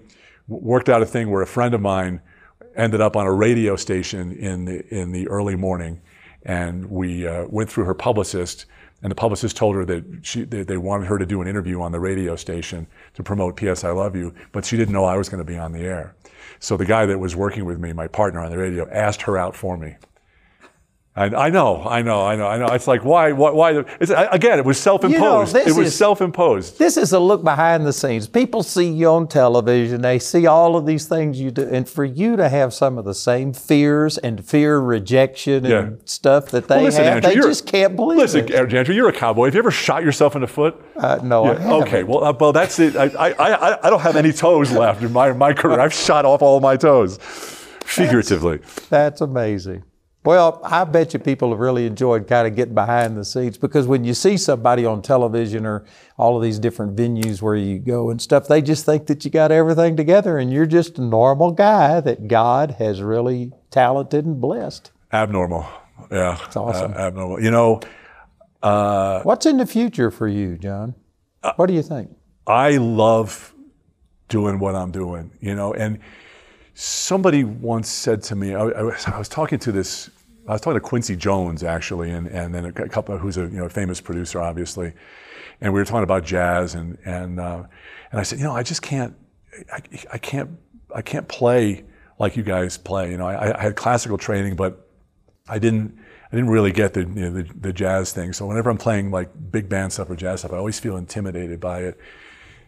worked 0.49 0.89
out 0.89 1.03
a 1.03 1.07
thing 1.07 1.31
where 1.31 1.43
a 1.43 1.47
friend 1.47 1.73
of 1.75 1.81
mine 1.81 2.21
ended 2.77 3.01
up 3.01 3.17
on 3.17 3.27
a 3.27 3.33
radio 3.33 3.77
station 3.77 4.33
in 4.33 4.65
the 4.65 4.95
in 4.95 5.13
the 5.13 5.29
early 5.29 5.57
morning, 5.57 6.01
and 6.45 6.91
we 6.91 7.27
uh, 7.27 7.47
went 7.49 7.71
through 7.71 7.85
her 7.85 7.95
publicist. 7.95 8.67
And 9.03 9.11
the 9.11 9.17
publicist 9.17 9.55
told 9.55 9.77
her 9.77 9.85
that 9.85 10.05
she, 10.23 10.45
they, 10.45 10.63
they 10.63 10.79
wanted 10.79 11.09
her 11.09 11.19
to 11.19 11.27
do 11.27 11.43
an 11.43 11.49
interview 11.49 11.83
on 11.83 11.93
the 11.93 12.01
radio 12.01 12.37
station 12.37 12.87
to 13.13 13.23
promote 13.23 13.55
P.S. 13.55 13.85
I 13.85 13.91
Love 13.91 14.17
You, 14.17 14.33
but 14.51 14.65
she 14.65 14.79
didn't 14.79 14.95
know 14.95 15.05
I 15.05 15.19
was 15.19 15.29
going 15.29 15.45
to 15.45 15.53
be 15.53 15.59
on 15.59 15.73
the 15.73 15.81
air. 15.81 16.15
So 16.59 16.79
the 16.79 16.87
guy 16.87 17.05
that 17.05 17.19
was 17.19 17.37
working 17.37 17.67
with 17.67 17.79
me, 17.79 17.93
my 17.93 18.09
partner 18.09 18.41
on 18.41 18.51
the 18.51 18.57
radio, 18.57 18.89
asked 18.91 19.21
her 19.23 19.37
out 19.37 19.55
for 19.55 19.77
me. 19.77 19.97
I, 21.17 21.27
I 21.27 21.51
know, 21.51 21.81
I 21.85 22.03
know, 22.03 22.27
I 22.27 22.35
know, 22.35 22.49
I 22.49 22.59
know. 22.59 22.67
It's 22.75 22.89
like 22.89 23.05
why, 23.05 23.31
why, 23.31 23.51
why? 23.53 23.85
It's, 24.01 24.11
again, 24.11 24.59
it 24.59 24.65
was 24.65 24.81
self-imposed. 24.81 25.55
this 25.55 25.69
it 25.69 25.79
was 25.79 25.87
is- 25.89 25.95
self-imposed. 25.97 26.77
This 26.77 26.97
is 26.97 27.13
a 27.13 27.21
look 27.21 27.45
behind 27.45 27.87
the 27.87 27.93
scenes. 27.93 28.27
People 28.27 28.65
see 28.65 28.89
you 28.91 29.07
on 29.11 29.29
television, 29.29 30.01
they 30.03 30.19
see 30.19 30.47
all 30.49 30.75
of 30.75 30.87
these 30.87 31.07
things 31.07 31.41
you 31.41 31.53
do, 31.53 31.69
and 31.71 31.89
for 31.89 32.05
you 32.05 32.35
to 32.35 32.49
have 32.49 32.75
some 32.75 32.99
of 32.99 33.05
the 33.05 33.15
same 33.15 33.53
fears 33.53 34.19
and 34.19 34.45
fear 34.45 34.81
rejection 34.81 35.65
and 35.65 35.93
Yeah. 35.93 36.03
stuff 36.05 36.47
that 36.47 36.67
they 36.67 36.77
Well, 36.79 36.85
listen, 36.87 37.05
have, 37.05 37.25
Andrew, 37.25 37.43
they 37.43 37.49
just 37.49 37.67
can't 37.69 37.95
believe 37.95 38.19
Listen, 38.19 38.49
it. 38.53 38.75
Andrew, 38.75 38.93
you're 38.93 39.09
a 39.09 39.13
cowboy. 39.13 39.45
Have 39.45 39.55
you 39.55 39.61
ever 39.61 39.71
shot 39.71 40.03
yourself 40.03 40.35
in 40.35 40.41
the 40.41 40.49
foot? 40.49 40.75
Uh, 40.97 41.21
no, 41.23 41.45
I 41.45 41.53
Yeah, 41.53 41.59
haven't. 41.61 41.83
Okay, 41.83 42.03
well, 42.03 42.25
uh, 42.25 42.33
well, 42.41 42.53
that's 42.53 42.81
it. 42.81 42.97
I, 42.97 43.05
I, 43.05 43.31
I, 43.35 43.87
I 43.87 43.91
don't 43.91 44.01
have 44.03 44.17
any 44.17 44.33
toes 44.33 44.73
left 44.73 45.01
in 45.05 45.13
my, 45.13 45.31
my 45.33 45.53
career. 45.53 45.79
I've 45.79 45.95
shot 45.95 46.25
off 46.25 46.43
all 46.43 46.59
my 46.59 46.77
toes, 46.77 47.19
figuratively. 47.85 48.59
That's 48.91 49.21
amazing. 49.21 49.85
Well, 50.25 50.61
I 50.65 50.85
bet 50.85 51.13
you 51.13 51.21
people 51.21 51.51
have 51.51 51.59
really 51.59 51.85
enjoyed 51.85 52.27
kind 52.27 52.47
of 52.47 52.57
getting 52.57 52.75
behind 52.75 53.17
the 53.17 53.25
scenes 53.27 53.59
because 53.59 53.87
when 53.87 54.05
you 54.05 54.15
see 54.15 54.39
somebody 54.39 54.87
on 54.87 55.03
television 55.03 55.67
or 55.67 55.85
all 56.17 56.37
of 56.37 56.43
these 56.43 56.59
different 56.59 56.97
venues 56.97 57.43
where 57.43 57.55
you 57.57 57.79
go 57.79 58.09
and 58.09 58.21
stuff, 58.23 58.49
they 58.49 58.63
just 58.63 58.87
think 58.87 59.07
that 59.09 59.25
you 59.27 59.31
got 59.31 59.53
everything 59.53 59.97
together 59.97 60.39
and 60.39 60.51
you're 60.51 60.65
just 60.65 60.99
a 60.99 61.03
normal 61.03 61.51
guy 61.51 62.01
that 62.01 62.27
God 62.27 62.73
has 62.79 63.03
really 63.03 63.53
talented 63.71 64.25
and 64.25 64.41
blessed. 64.41 64.91
Abnormal. 65.13 65.67
Yeah. 66.11 66.39
It's 66.47 66.57
awesome. 66.57 66.95
abnormal. 66.95 67.43
You 67.43 67.51
know, 67.51 67.81
uh, 68.63 69.21
What's 69.25 69.45
in 69.45 69.59
the 69.59 69.67
future 69.67 70.11
for 70.11 70.27
you, 70.27 70.57
John? 70.57 70.95
What 71.57 71.67
do 71.67 71.75
you 71.75 71.83
think? 71.83 72.17
I 72.47 72.79
love 72.79 73.55
doing 74.31 74.59
what 74.59 74.75
I'm 74.75 74.91
doing, 74.91 75.33
you 75.41 75.55
know. 75.55 75.75
And 75.75 75.99
somebody 76.75 77.45
once 77.45 77.89
said 77.89 78.23
to 78.25 78.37
me, 78.37 78.55
I, 78.55 78.65
I, 78.65 78.83
was, 78.83 79.07
I 79.07 79.19
was 79.19 79.29
talking 79.29 79.59
to 79.61 79.73
this, 79.73 80.11
I 80.47 80.53
was 80.53 80.61
talking 80.61 80.81
to 80.81 80.87
Quincy 80.87 81.17
Jones 81.17 81.63
actually, 81.63 82.11
and, 82.11 82.27
and 82.27 82.55
then 82.55 82.67
a 82.67 82.73
couple 82.89 83.17
who's 83.17 83.39
a 83.39 83.43
you 83.43 83.59
know 83.59 83.69
famous 83.69 84.01
producer, 84.01 84.41
obviously, 84.41 84.93
and 85.61 85.73
we 85.73 85.81
were 85.81 85.85
talking 85.85 86.03
about 86.03 86.25
jazz, 86.25 86.75
and 86.75 86.99
and 87.05 87.41
uh, 87.41 87.63
and 88.11 88.21
I 88.21 88.23
said, 88.25 88.39
you 88.39 88.45
know, 88.45 88.55
I 88.55 88.63
just 88.63 88.83
can't, 88.83 89.15
I, 89.73 89.81
I 90.13 90.19
can't, 90.19 90.51
I 90.95 91.01
can't 91.01 91.29
play 91.29 91.85
like 92.19 92.37
you 92.37 92.43
guys 92.43 92.77
play. 92.77 93.11
You 93.11 93.17
know, 93.17 93.27
I, 93.27 93.57
I 93.59 93.63
had 93.63 93.77
classical 93.77 94.19
training, 94.19 94.57
but 94.57 94.89
I 95.49 95.59
didn't. 95.59 95.99
I 96.33 96.37
didn't 96.37 96.51
really 96.51 96.73
get 96.73 96.95
the, 96.95 97.03
you 97.03 97.07
know, 97.07 97.31
the 97.31 97.49
the 97.61 97.73
jazz 97.73 98.13
thing. 98.13 98.33
So 98.33 98.47
whenever 98.47 98.69
I'm 98.69 98.79
playing 98.79 99.13
like 99.13 99.31
big 99.53 99.69
band 99.69 99.93
stuff 99.93 100.11
or 100.11 100.17
jazz 100.17 100.41
stuff, 100.41 100.53
I 100.53 100.57
always 100.57 100.81
feel 100.81 100.97
intimidated 100.97 101.61
by 101.61 101.83
it. 101.83 101.99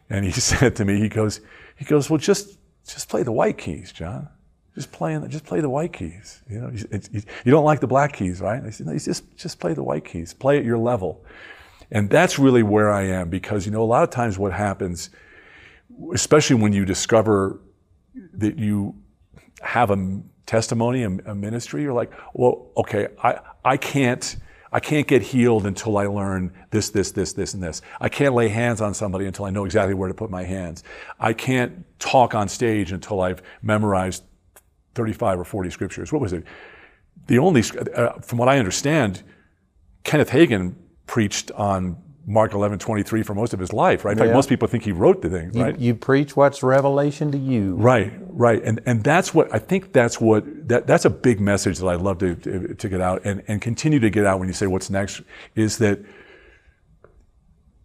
And 0.09 0.25
he 0.25 0.31
said 0.51 0.77
to 0.77 0.85
me, 0.85 1.01
he 1.01 1.09
goes, 1.09 1.41
he 1.77 1.85
goes, 1.85 2.09
well, 2.09 2.19
just 2.19 2.59
just 2.87 3.09
play 3.09 3.23
the 3.23 3.33
white 3.33 3.59
keys, 3.59 3.93
John. 3.93 4.29
Just 4.75 4.93
play, 4.93 5.19
just 5.29 5.45
play 5.45 5.61
the 5.61 5.71
white 5.71 5.93
keys. 5.93 6.43
You 6.51 6.61
know, 6.61 6.71
it's, 6.91 7.09
you 7.13 7.51
don't 7.51 7.65
like 7.65 7.81
the 7.81 7.87
black 7.87 8.13
keys, 8.13 8.41
right? 8.41 8.63
I 8.63 8.71
said, 8.71 8.87
no, 8.87 8.97
just 8.99 9.25
just 9.37 9.59
play 9.59 9.73
the 9.73 9.83
white 9.83 10.05
keys. 10.05 10.35
Play 10.35 10.59
at 10.59 10.65
your 10.65 10.77
level. 10.77 11.25
And 11.91 12.11
that's 12.11 12.39
really 12.39 12.63
where 12.63 12.91
I 12.91 13.05
am 13.05 13.31
because 13.31 13.65
you 13.65 13.73
know 13.73 13.83
a 13.83 13.87
lot 13.87 14.03
of 14.03 14.11
times 14.11 14.39
what 14.39 14.53
happens, 14.53 15.11
especially 16.13 16.57
when 16.57 16.73
you 16.73 16.85
discover 16.85 17.61
that 18.35 18.59
you 18.59 18.95
have 19.63 19.91
a 19.91 20.21
testimony, 20.47 21.03
a, 21.05 21.11
a 21.27 21.35
ministry, 21.35 21.83
you're 21.83 21.93
like, 21.93 22.13
well, 22.35 22.69
okay, 22.77 23.09
I, 23.23 23.41
I 23.65 23.77
can't, 23.77 24.37
I 24.73 24.81
can't 24.81 25.07
get 25.07 25.23
healed 25.23 25.67
until 25.67 25.97
I 25.97 26.07
learn 26.07 26.53
this, 26.71 26.91
this, 26.91 27.13
this, 27.13 27.33
this, 27.33 27.55
and 27.55 27.63
this. 27.63 27.83
I 28.01 28.09
can't 28.09 28.35
lay 28.35 28.49
hands 28.49 28.81
on 28.81 28.95
somebody 28.95 29.27
until 29.27 29.45
I 29.45 29.51
know 29.51 29.65
exactly 29.65 29.95
where 29.95 30.09
to 30.09 30.15
put 30.15 30.31
my 30.31 30.45
hands. 30.45 30.83
I 31.21 31.33
can't 31.33 31.85
talk 31.99 32.35
on 32.35 32.49
stage 32.49 32.93
until 32.93 33.21
I've 33.21 33.43
memorized 33.63 34.25
35 34.95 35.41
or 35.41 35.45
40 35.45 35.71
scriptures. 35.71 36.13
What 36.13 36.21
was 36.21 36.33
it? 36.33 36.45
The 37.27 37.39
only, 37.39 37.63
uh, 37.95 38.15
from 38.21 38.39
what 38.39 38.49
I 38.49 38.59
understand, 38.59 39.23
Kenneth 40.05 40.31
Hagin 40.31 40.75
preached 41.07 41.51
on 41.53 41.97
Mark 42.29 42.55
11, 42.55 42.81
23 42.81 43.23
for 43.23 43.35
most 43.35 43.55
of 43.55 43.61
his 43.61 43.73
life, 43.73 44.05
right? 44.05 44.13
In 44.13 44.19
fact, 44.19 44.29
Yeah. 44.29 44.35
most 44.35 44.49
people 44.49 44.67
think 44.67 44.83
he 44.83 44.91
wrote 44.91 45.23
the 45.23 45.31
thing, 45.31 45.53
You, 45.55 45.63
right? 45.63 45.79
you 45.79 45.95
preach 45.95 46.37
what's 46.37 46.61
revelation 46.61 47.31
to 47.31 47.39
you. 47.39 47.77
Right, 47.77 48.13
right, 48.31 48.61
and 48.65 48.81
and 48.85 49.05
that's 49.05 49.33
what 49.33 49.49
I 49.55 49.61
think. 49.61 49.93
That's 49.93 50.21
what 50.21 50.45
that 50.69 50.89
that's 50.89 51.05
a 51.05 51.11
big 51.11 51.39
message 51.41 51.79
that 51.79 51.87
I'd 51.87 52.01
love 52.01 52.19
to 52.19 52.35
to, 52.35 52.75
to 52.75 52.89
get 52.89 53.01
out 53.01 53.23
and 53.25 53.43
and 53.47 53.63
continue 53.63 54.01
to 54.01 54.11
get 54.11 54.27
out 54.27 54.41
when 54.41 54.49
you 54.49 54.55
say 54.55 54.67
what's 54.67 54.91
next 54.91 55.23
is 55.55 55.79
that 55.79 56.01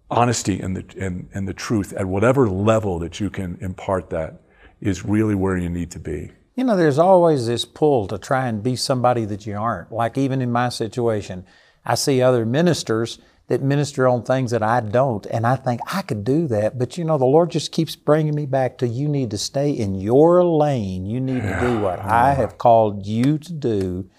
honesty 0.09 0.59
and 0.59 0.75
the 0.75 0.85
and 0.99 1.29
and 1.33 1.47
the 1.47 1.53
truth 1.53 1.93
at 1.93 2.05
whatever 2.07 2.49
level 2.49 2.99
that 2.99 3.19
you 3.19 3.29
can 3.29 3.57
impart 3.61 4.09
that 4.09 4.41
is 4.81 5.05
really 5.05 5.35
where 5.35 5.55
you 5.57 5.69
need 5.69 5.91
to 5.91 5.99
be. 5.99 6.31
You 6.55 6.63
know, 6.63 6.75
there's 6.75 6.99
always 6.99 7.45
this 7.45 7.63
pull 7.63 8.07
to 8.07 8.17
try 8.17 8.47
and 8.47 8.61
be 8.61 8.75
somebody 8.75 9.25
that 9.25 9.45
you 9.45 9.55
aren't. 9.55 9.91
Like 9.91 10.17
even 10.17 10.41
in 10.41 10.51
my 10.51 10.69
situation, 10.69 11.45
I 11.85 11.95
see 11.95 12.21
other 12.21 12.45
ministers 12.45 13.19
that 13.51 13.61
minister 13.61 14.07
on 14.07 14.23
things 14.23 14.51
that 14.51 14.63
I 14.63 14.79
don't, 14.79 15.25
and 15.25 15.45
I 15.45 15.57
think 15.57 15.81
I 15.93 16.03
could 16.03 16.23
do 16.23 16.47
that. 16.47 16.79
But 16.79 16.97
you 16.97 17.03
know, 17.03 17.17
the 17.17 17.25
Lord 17.25 17.51
just 17.51 17.73
keeps 17.73 17.97
bringing 17.97 18.33
me 18.33 18.45
back 18.45 18.77
to 18.77 18.87
you 18.87 19.09
need 19.09 19.29
to 19.31 19.37
stay 19.37 19.71
in 19.71 19.95
your 19.95 20.41
lane. 20.41 21.05
You 21.05 21.19
need 21.19 21.41
to 21.41 21.59
do 21.59 21.79
what 21.79 21.99
I 21.99 22.33
have 22.33 22.57
called 22.57 23.05
you 23.05 23.37
to 23.37 23.51
do. 23.51 24.09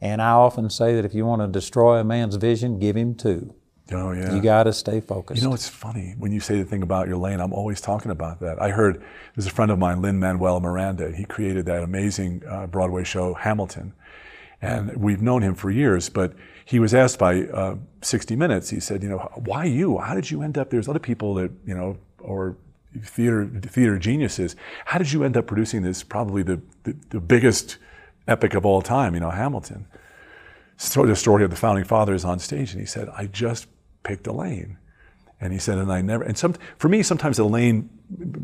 And 0.00 0.22
I 0.22 0.30
often 0.30 0.70
say 0.70 0.94
that 0.94 1.04
if 1.04 1.14
you 1.14 1.26
want 1.26 1.42
to 1.42 1.48
destroy 1.48 1.98
a 1.98 2.04
man's 2.04 2.36
vision, 2.36 2.78
give 2.78 2.96
him 2.96 3.16
two. 3.16 3.56
Oh 3.90 4.12
yeah. 4.12 4.32
You 4.32 4.40
got 4.40 4.64
to 4.64 4.72
stay 4.72 5.00
focused. 5.00 5.42
You 5.42 5.48
know, 5.48 5.54
it's 5.54 5.68
funny 5.68 6.14
when 6.16 6.30
you 6.30 6.38
say 6.38 6.58
the 6.58 6.64
thing 6.64 6.82
about 6.82 7.08
your 7.08 7.16
lane. 7.16 7.40
I'm 7.40 7.52
always 7.52 7.80
talking 7.80 8.12
about 8.12 8.38
that. 8.38 8.62
I 8.62 8.70
heard 8.70 9.02
there's 9.34 9.48
a 9.48 9.50
friend 9.50 9.72
of 9.72 9.80
mine, 9.80 10.00
Lin 10.00 10.20
Manuel 10.20 10.60
Miranda. 10.60 11.10
He 11.10 11.24
created 11.24 11.66
that 11.66 11.82
amazing 11.82 12.44
uh, 12.48 12.68
Broadway 12.68 13.02
show 13.02 13.34
Hamilton, 13.34 13.94
and 14.62 14.96
we've 14.96 15.22
known 15.22 15.42
him 15.42 15.56
for 15.56 15.72
years. 15.72 16.08
But 16.08 16.34
he 16.66 16.80
was 16.80 16.92
asked 16.92 17.20
by 17.20 17.42
uh, 17.44 17.76
60 18.02 18.34
Minutes. 18.34 18.70
He 18.70 18.80
said, 18.80 19.02
"You 19.02 19.08
know, 19.08 19.18
why 19.36 19.64
you? 19.64 19.98
How 19.98 20.14
did 20.14 20.30
you 20.32 20.42
end 20.42 20.58
up? 20.58 20.68
There's 20.68 20.88
other 20.88 20.98
people 20.98 21.32
that 21.34 21.52
you 21.64 21.74
know, 21.74 21.96
or 22.18 22.56
theater 23.00 23.48
theater 23.62 23.98
geniuses. 23.98 24.56
How 24.84 24.98
did 24.98 25.12
you 25.12 25.22
end 25.22 25.36
up 25.36 25.46
producing 25.46 25.82
this? 25.82 26.02
Probably 26.02 26.42
the 26.42 26.60
the, 26.82 26.96
the 27.10 27.20
biggest 27.20 27.78
epic 28.26 28.52
of 28.54 28.66
all 28.66 28.82
time. 28.82 29.14
You 29.14 29.20
know, 29.20 29.30
Hamilton." 29.30 29.86
So 30.76 31.06
the 31.06 31.16
story 31.16 31.44
of 31.44 31.50
the 31.50 31.56
founding 31.56 31.84
fathers 31.84 32.24
on 32.24 32.40
stage, 32.40 32.72
and 32.72 32.80
he 32.80 32.86
said, 32.86 33.08
"I 33.16 33.26
just 33.26 33.68
picked 34.02 34.26
a 34.26 34.32
lane." 34.32 34.76
And 35.40 35.52
he 35.52 35.58
said, 35.58 35.76
and 35.76 35.92
I 35.92 36.00
never, 36.00 36.24
and 36.24 36.36
some, 36.36 36.54
for 36.78 36.88
me, 36.88 37.02
sometimes 37.02 37.36
the 37.36 37.44
lane, 37.44 37.90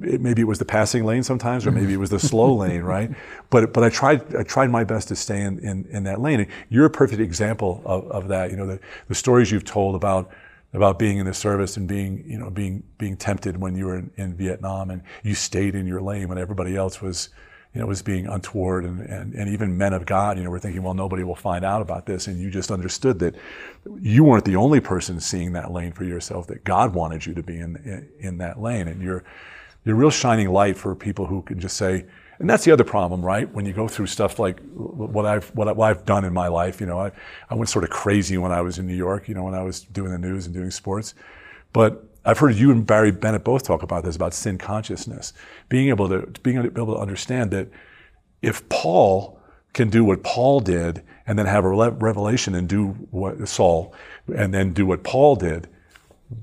it, 0.02 0.20
maybe 0.20 0.42
it 0.42 0.46
was 0.46 0.58
the 0.58 0.66
passing 0.66 1.04
lane 1.04 1.22
sometimes, 1.22 1.66
or 1.66 1.70
mm-hmm. 1.70 1.80
maybe 1.80 1.92
it 1.94 1.98
was 1.98 2.10
the 2.10 2.18
slow 2.18 2.54
lane, 2.56 2.82
right? 2.82 3.10
But, 3.48 3.72
but 3.72 3.82
I 3.82 3.88
tried, 3.88 4.36
I 4.36 4.42
tried 4.42 4.70
my 4.70 4.84
best 4.84 5.08
to 5.08 5.16
stay 5.16 5.40
in, 5.40 5.58
in, 5.60 5.86
in 5.90 6.04
that 6.04 6.20
lane. 6.20 6.40
And 6.40 6.50
you're 6.68 6.84
a 6.84 6.90
perfect 6.90 7.20
example 7.20 7.80
of, 7.86 8.10
of 8.10 8.28
that. 8.28 8.50
You 8.50 8.58
know, 8.58 8.66
the, 8.66 8.80
the 9.08 9.14
stories 9.14 9.50
you've 9.50 9.64
told 9.64 9.94
about, 9.94 10.30
about 10.74 10.98
being 10.98 11.16
in 11.16 11.24
the 11.24 11.34
service 11.34 11.78
and 11.78 11.88
being, 11.88 12.24
you 12.26 12.38
know, 12.38 12.50
being, 12.50 12.82
being 12.98 13.16
tempted 13.16 13.56
when 13.56 13.74
you 13.74 13.86
were 13.86 13.96
in, 13.96 14.10
in 14.16 14.34
Vietnam 14.34 14.90
and 14.90 15.02
you 15.22 15.34
stayed 15.34 15.74
in 15.74 15.86
your 15.86 16.02
lane 16.02 16.28
when 16.28 16.36
everybody 16.36 16.76
else 16.76 17.00
was, 17.00 17.30
you 17.74 17.80
know, 17.80 17.86
was 17.86 18.02
being 18.02 18.26
untoward 18.26 18.84
and, 18.84 19.00
and, 19.00 19.34
and 19.34 19.48
even 19.48 19.78
men 19.78 19.94
of 19.94 20.04
God, 20.04 20.36
you 20.36 20.44
know, 20.44 20.50
were 20.50 20.58
thinking, 20.58 20.82
well, 20.82 20.92
nobody 20.92 21.24
will 21.24 21.34
find 21.34 21.64
out 21.64 21.80
about 21.80 22.04
this. 22.04 22.26
And 22.26 22.38
you 22.38 22.50
just 22.50 22.70
understood 22.70 23.18
that 23.20 23.34
you 24.00 24.24
weren't 24.24 24.44
the 24.44 24.56
only 24.56 24.80
person 24.80 25.20
seeing 25.20 25.52
that 25.52 25.72
lane 25.72 25.92
for 25.92 26.04
yourself, 26.04 26.46
that 26.48 26.64
God 26.64 26.94
wanted 26.94 27.24
you 27.24 27.32
to 27.34 27.42
be 27.42 27.58
in, 27.58 27.76
in, 27.76 28.08
in 28.18 28.38
that 28.38 28.60
lane. 28.60 28.88
And 28.88 29.00
you're, 29.00 29.24
you're 29.84 29.96
a 29.96 29.98
real 29.98 30.10
shining 30.10 30.50
light 30.50 30.76
for 30.76 30.94
people 30.94 31.26
who 31.26 31.40
can 31.42 31.58
just 31.58 31.78
say, 31.78 32.04
and 32.38 32.50
that's 32.50 32.64
the 32.64 32.72
other 32.72 32.84
problem, 32.84 33.24
right? 33.24 33.50
When 33.54 33.64
you 33.64 33.72
go 33.72 33.88
through 33.88 34.08
stuff 34.08 34.38
like 34.38 34.60
what 34.74 35.24
I've, 35.24 35.48
what, 35.54 35.78
I've 35.78 36.04
done 36.04 36.24
in 36.24 36.32
my 36.34 36.48
life, 36.48 36.80
you 36.80 36.86
know, 36.86 36.98
I, 36.98 37.12
I 37.48 37.54
went 37.54 37.70
sort 37.70 37.84
of 37.84 37.90
crazy 37.90 38.36
when 38.36 38.52
I 38.52 38.60
was 38.60 38.78
in 38.78 38.86
New 38.86 38.96
York, 38.96 39.28
you 39.28 39.34
know, 39.34 39.44
when 39.44 39.54
I 39.54 39.62
was 39.62 39.80
doing 39.80 40.10
the 40.10 40.18
news 40.18 40.44
and 40.44 40.54
doing 40.54 40.70
sports. 40.70 41.14
But 41.72 42.04
I've 42.24 42.38
heard 42.38 42.54
you 42.54 42.70
and 42.70 42.86
Barry 42.86 43.10
Bennett 43.10 43.44
both 43.44 43.64
talk 43.64 43.82
about 43.82 44.04
this 44.04 44.16
about 44.16 44.34
sin 44.34 44.58
consciousness, 44.58 45.32
being 45.68 45.88
able 45.88 46.08
to 46.08 46.20
being 46.42 46.58
able 46.58 46.94
to 46.94 47.00
understand 47.00 47.50
that 47.50 47.68
if 48.42 48.68
Paul 48.68 49.40
can 49.72 49.90
do 49.90 50.04
what 50.04 50.22
Paul 50.22 50.60
did 50.60 51.02
and 51.26 51.38
then 51.38 51.46
have 51.46 51.64
a 51.64 51.68
revelation 51.68 52.54
and 52.54 52.68
do 52.68 52.88
what 53.10 53.48
Saul 53.48 53.94
and 54.34 54.52
then 54.52 54.72
do 54.72 54.86
what 54.86 55.02
Paul 55.02 55.36
did, 55.36 55.68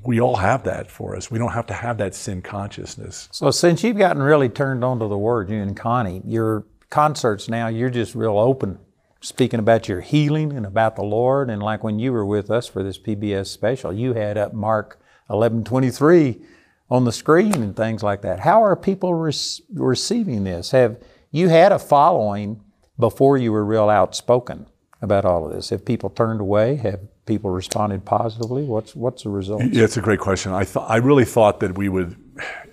we 0.04 0.20
all 0.20 0.38
have 0.38 0.64
that 0.64 0.90
for 0.90 1.16
us. 1.16 1.30
We 1.32 1.38
don't 1.38 1.52
have 1.52 1.68
to 1.68 1.74
have 1.74 1.98
that 1.98 2.16
sin 2.16 2.42
consciousness. 2.42 3.30
So 3.32 3.52
since 3.52 3.84
you've 3.84 3.98
gotten 3.98 4.22
really 4.22 4.50
turned 4.50 4.84
on 4.84 5.00
to 5.00 5.08
the 5.08 5.18
Word, 5.18 5.50
you 5.50 5.62
and 5.62 5.76
Connie, 5.76 6.22
your 6.26 6.66
concerts 6.90 7.50
now, 7.50 7.68
you're 7.68 7.90
just 7.90 8.16
real 8.16 8.38
open, 8.38 8.80
speaking 9.22 9.60
about 9.60 9.88
your 9.88 10.02
healing 10.02 10.54
and 10.54 10.66
about 10.66 10.96
the 10.96 11.04
Lord. 11.04 11.50
And 11.50 11.62
like 11.62 11.84
when 11.84 12.00
you 12.00 12.12
were 12.12 12.26
with 12.26 12.50
us 12.50 12.68
for 12.68 12.84
this 12.84 12.98
PBS 12.98 13.48
special, 13.48 13.94
you 13.94 14.14
had 14.14 14.38
up 14.38 14.54
Mark 14.54 15.00
11:23 15.30 16.42
on 16.90 17.06
the 17.06 17.12
screen 17.12 17.54
and 17.56 17.76
things 17.76 18.04
like 18.04 18.22
that. 18.22 18.40
How 18.40 18.64
are 18.64 18.76
people 18.76 19.14
rec- 19.14 19.36
receiving 19.74 20.44
this? 20.44 20.72
Have 20.72 20.98
you 21.32 21.50
had 21.50 21.72
a 21.72 21.80
following 21.80 22.62
before 22.98 23.38
you 23.38 23.52
were 23.52 23.64
real 23.64 23.90
outspoken 23.90 24.66
about 25.02 25.26
all 25.26 25.46
of 25.46 25.54
this? 25.54 25.70
Have 25.70 25.86
people 25.86 26.10
turned 26.10 26.42
away? 26.42 26.76
Have 26.78 27.00
people 27.26 27.52
responded 27.52 28.06
positively? 28.06 28.64
What's 28.64 28.96
what's 28.96 29.24
the 29.24 29.30
result? 29.30 29.64
Yeah, 29.72 29.84
it's 29.84 29.98
a 29.98 30.02
great 30.02 30.20
question. 30.20 30.52
I 30.52 30.64
thought 30.64 30.90
I 30.90 30.98
really 30.98 31.26
thought 31.26 31.60
that 31.60 31.78
we 31.78 31.90
would, 31.90 32.16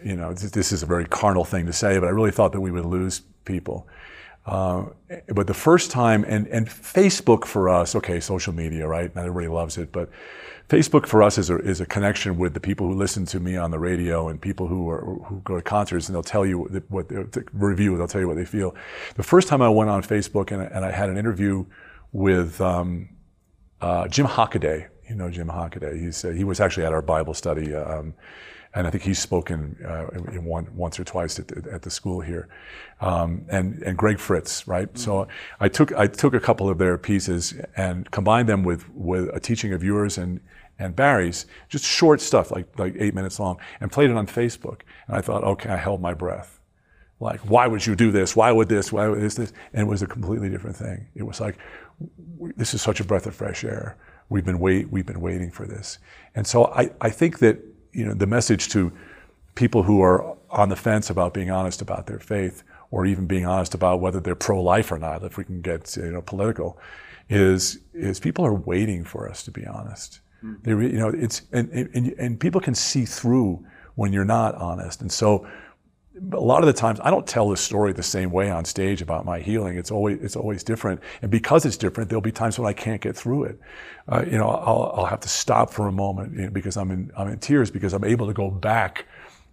you 0.05 0.17
know, 0.17 0.33
this, 0.33 0.51
this 0.51 0.73
is 0.73 0.83
a 0.83 0.87
very 0.87 1.05
carnal 1.05 1.45
thing 1.45 1.67
to 1.67 1.73
say, 1.73 1.99
but 1.99 2.07
I 2.07 2.11
really 2.11 2.33
thought 2.33 2.53
that 2.53 2.61
we 2.61 2.71
would 2.71 2.87
lose 2.87 3.21
people. 3.45 3.87
Uh, 4.47 4.85
but 5.35 5.49
the 5.49 5.55
first 5.55 5.91
time, 5.91 6.25
and, 6.29 6.47
and 6.49 6.69
Facebook 6.69 7.45
for 7.45 7.69
us, 7.69 7.97
okay, 7.97 8.21
social 8.21 8.53
media, 8.53 8.87
right? 8.87 9.15
Not 9.15 9.27
everybody 9.27 9.49
loves 9.49 9.77
it, 9.77 9.91
but 9.91 10.09
Facebook 10.69 11.07
for 11.07 11.23
us 11.23 11.39
is 11.39 11.49
a, 11.49 11.59
is 11.59 11.81
a 11.81 11.87
connection 11.87 12.39
with 12.39 12.53
the 12.55 12.61
people 12.61 12.89
who 12.89 12.95
listen 12.95 13.25
to 13.27 13.39
me 13.39 13.57
on 13.57 13.71
the 13.71 13.79
radio 13.79 14.29
and 14.29 14.41
people 14.41 14.67
who 14.67 14.89
are 14.91 15.01
who 15.27 15.41
go 15.45 15.55
to 15.57 15.63
concerts 15.63 16.09
and 16.09 16.15
they'll 16.15 16.23
tell 16.25 16.45
you 16.45 16.59
what, 16.89 17.09
they 17.09 17.21
review, 17.53 17.97
they'll 17.97 18.09
tell 18.09 18.21
you 18.21 18.27
what 18.27 18.37
they 18.37 18.45
feel. 18.45 18.75
The 19.15 19.23
first 19.23 19.47
time 19.47 19.63
I 19.63 19.69
went 19.69 19.91
on 19.91 20.03
Facebook 20.03 20.51
and, 20.51 20.63
I- 20.63 20.67
and 20.67 20.85
I 20.85 20.91
had 20.91 21.09
an 21.09 21.17
interview 21.17 21.67
with 22.13 22.61
um, 22.61 23.11
uh, 23.81 24.09
Jim 24.09 24.27
Hockaday. 24.27 24.89
You 25.09 25.15
know 25.15 25.31
Jim 25.31 25.47
Hockaday. 25.47 26.01
He's 26.01 26.25
uh, 26.25 26.31
he 26.31 26.43
was 26.43 26.59
actually 26.59 26.85
at 26.85 26.93
our 26.93 27.01
Bible 27.03 27.33
study, 27.33 27.73
um, 27.73 28.15
and 28.77 28.87
I 28.87 28.91
think 28.91 29.05
he's 29.05 29.19
spoken 29.19 29.75
uh, 29.85 30.09
in 30.33 30.45
one, 30.45 30.69
once 30.77 31.01
or 31.01 31.05
twice 31.05 31.39
at 31.39 31.49
the, 31.49 31.73
at 31.73 31.81
the 31.81 31.91
school 31.91 32.21
here. 32.21 32.49
Um, 33.01 33.47
and 33.49 33.83
and 33.83 33.97
Greg 33.97 34.19
Fritz, 34.19 34.69
right? 34.69 34.97
So 34.99 35.29
I 35.59 35.69
took 35.69 35.93
I 35.95 36.07
took 36.07 36.35
a 36.35 36.41
couple 36.41 36.69
of 36.69 36.77
their 36.77 36.99
pieces 36.99 37.55
and 37.77 38.11
combined 38.11 38.49
them 38.51 38.63
with 38.63 38.89
with 38.95 39.35
a 39.35 39.41
teaching 39.41 39.73
of 39.73 39.83
yours 39.83 40.19
and 40.19 40.41
and 40.79 40.95
Barry's, 40.95 41.47
just 41.71 41.87
short 41.87 42.21
stuff 42.21 42.51
like 42.51 42.79
like 42.79 42.95
eight 42.99 43.15
minutes 43.15 43.41
long, 43.41 43.59
and 43.81 43.91
played 43.91 44.11
it 44.11 44.17
on 44.17 44.27
Facebook. 44.27 44.83
And 45.09 45.17
I 45.17 45.23
thought, 45.23 45.43
okay, 45.43 45.71
I 45.71 45.77
held 45.77 46.03
my 46.03 46.13
breath. 46.13 46.61
Like 47.19 47.41
why 47.41 47.67
would 47.67 47.87
you 47.87 47.97
do 47.97 48.13
this? 48.13 48.37
Why 48.37 48.53
would 48.53 48.69
this? 48.69 48.93
Why 48.93 49.09
would 49.09 49.23
this 49.23 49.37
this? 49.37 49.55
And 49.73 49.83
it 49.83 49.91
was 49.91 50.03
a 50.03 50.07
completely 50.07 50.51
different 50.51 50.77
thing. 50.77 51.07
It 51.15 51.23
was 51.23 51.41
like 51.41 51.57
this 52.59 52.75
is 52.75 52.83
such 52.83 53.01
a 53.01 53.05
breath 53.05 53.27
of 53.27 53.35
fresh 53.35 53.65
air. 53.65 53.97
We've 54.29 54.45
been 54.45 54.59
wait 54.59 54.91
we've 54.91 55.07
been 55.07 55.23
waiting 55.23 55.51
for 55.51 55.67
this. 55.67 55.99
And 56.35 56.47
so 56.47 56.67
i 56.67 56.91
i 57.01 57.09
think 57.09 57.39
that 57.39 57.57
you 57.97 58.05
know 58.05 58.15
the 58.15 58.27
message 58.27 58.69
to 58.69 58.93
people 59.55 59.83
who 59.83 60.03
are 60.03 60.37
on 60.51 60.69
the 60.69 60.77
fence 60.77 61.11
about 61.11 61.33
being 61.35 61.51
honest 61.51 61.81
about 61.81 62.07
their 62.07 62.19
faith 62.19 62.63
or 62.91 63.07
even 63.07 63.27
being 63.27 63.47
honest 63.47 63.75
about 63.75 64.01
whether 64.01 64.21
they're 64.21 64.35
pro-life 64.35 64.93
or 64.93 64.99
not 64.99 65.25
if 65.25 65.37
we 65.37 65.45
can 65.45 65.61
get 65.61 65.97
you 65.97 66.13
know 66.13 66.23
political 66.23 66.79
is 67.29 67.81
is 67.95 68.21
people 68.21 68.45
are 68.45 68.55
waiting 68.55 69.05
for 69.05 69.29
us 69.29 69.43
to 69.43 69.51
be 69.51 69.67
honest. 69.67 70.21
Mm-hmm. 70.45 70.63
They 70.63 70.75
re, 70.75 70.87
you 70.93 70.99
know 70.99 71.09
it's 71.09 71.43
and, 71.53 71.71
and 71.71 72.15
and 72.19 72.39
people 72.39 72.61
can 72.61 72.75
see 72.75 73.05
through 73.05 73.65
when 73.95 74.13
you're 74.13 74.25
not 74.25 74.55
honest. 74.57 75.01
And 75.01 75.11
so 75.11 75.47
a 76.33 76.41
lot 76.41 76.63
of 76.63 76.67
the 76.67 76.73
times 76.73 76.99
I 77.03 77.11
don't 77.11 77.27
tell 77.27 77.49
the 77.49 77.57
story 77.57 77.93
the 77.93 78.03
same 78.03 78.31
way 78.31 78.51
on 78.51 78.65
stage 78.65 79.03
about 79.03 79.25
my 79.25 79.41
healing. 79.41 79.77
It's 79.77 79.91
always 79.91 80.21
it's 80.23 80.37
always 80.37 80.63
different, 80.63 81.01
and 81.23 81.31
because 81.31 81.67
it's 81.67 81.77
different, 81.77 82.09
there'll 82.09 82.23
be 82.23 82.33
times 82.33 82.59
when 82.59 82.67
I 82.67 82.73
can't 82.73 83.01
get 83.01 83.17
through 83.17 83.45
it. 83.45 83.61
Uh, 84.09 84.25
you 84.25 84.39
know, 84.39 84.49
I'll, 84.49 84.93
I'll 84.97 85.07
have 85.07 85.21
to 85.21 85.29
stop 85.29 85.71
for 85.71 85.89
a 85.89 85.93
moment 85.93 86.35
you 86.35 86.43
know, 86.43 86.51
because 86.51 86.77
I'm 86.77 86.91
in 86.91 87.11
I'm 87.17 87.29
in 87.29 87.39
tears 87.39 87.71
because 87.71 87.93
I'm 87.93 88.05
able 88.05 88.27
to 88.27 88.33
go 88.33 88.51
back 88.51 89.07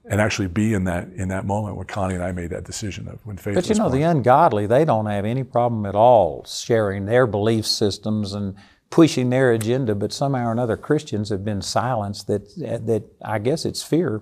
and 0.06 0.20
actually 0.20 0.48
be 0.48 0.74
in 0.74 0.86
that 0.86 1.10
in 1.16 1.30
that 1.30 1.46
moment 1.46 1.76
when 1.76 1.86
Connie 1.86 2.16
and 2.16 2.24
I 2.24 2.32
made 2.32 2.50
that 2.52 2.64
decision 2.64 3.08
of 3.08 3.26
when 3.26 3.38
faith. 3.38 3.56
But 3.56 3.68
you 3.68 3.76
know, 3.76 3.90
born. 3.90 4.00
the 4.00 4.04
ungodly, 4.04 4.66
they 4.66 4.86
don't 4.86 5.08
have 5.08 5.26
any 5.26 5.44
problem 5.44 5.86
at 5.86 5.96
all 5.96 6.46
sharing 6.46 7.06
their 7.06 7.28
belief 7.28 7.66
systems 7.66 8.34
and 8.34 8.56
pushing 8.90 9.32
their 9.32 9.52
agenda, 9.52 9.96
but 9.96 10.14
somehow 10.14 10.46
or 10.46 10.52
another 10.52 10.78
Christians 10.78 11.30
have 11.30 11.44
been 11.44 11.64
silenced 11.64 12.28
that, 12.28 12.48
that 12.86 13.04
I 13.26 13.40
guess 13.40 13.66
it's 13.66 13.82
fear 13.82 14.22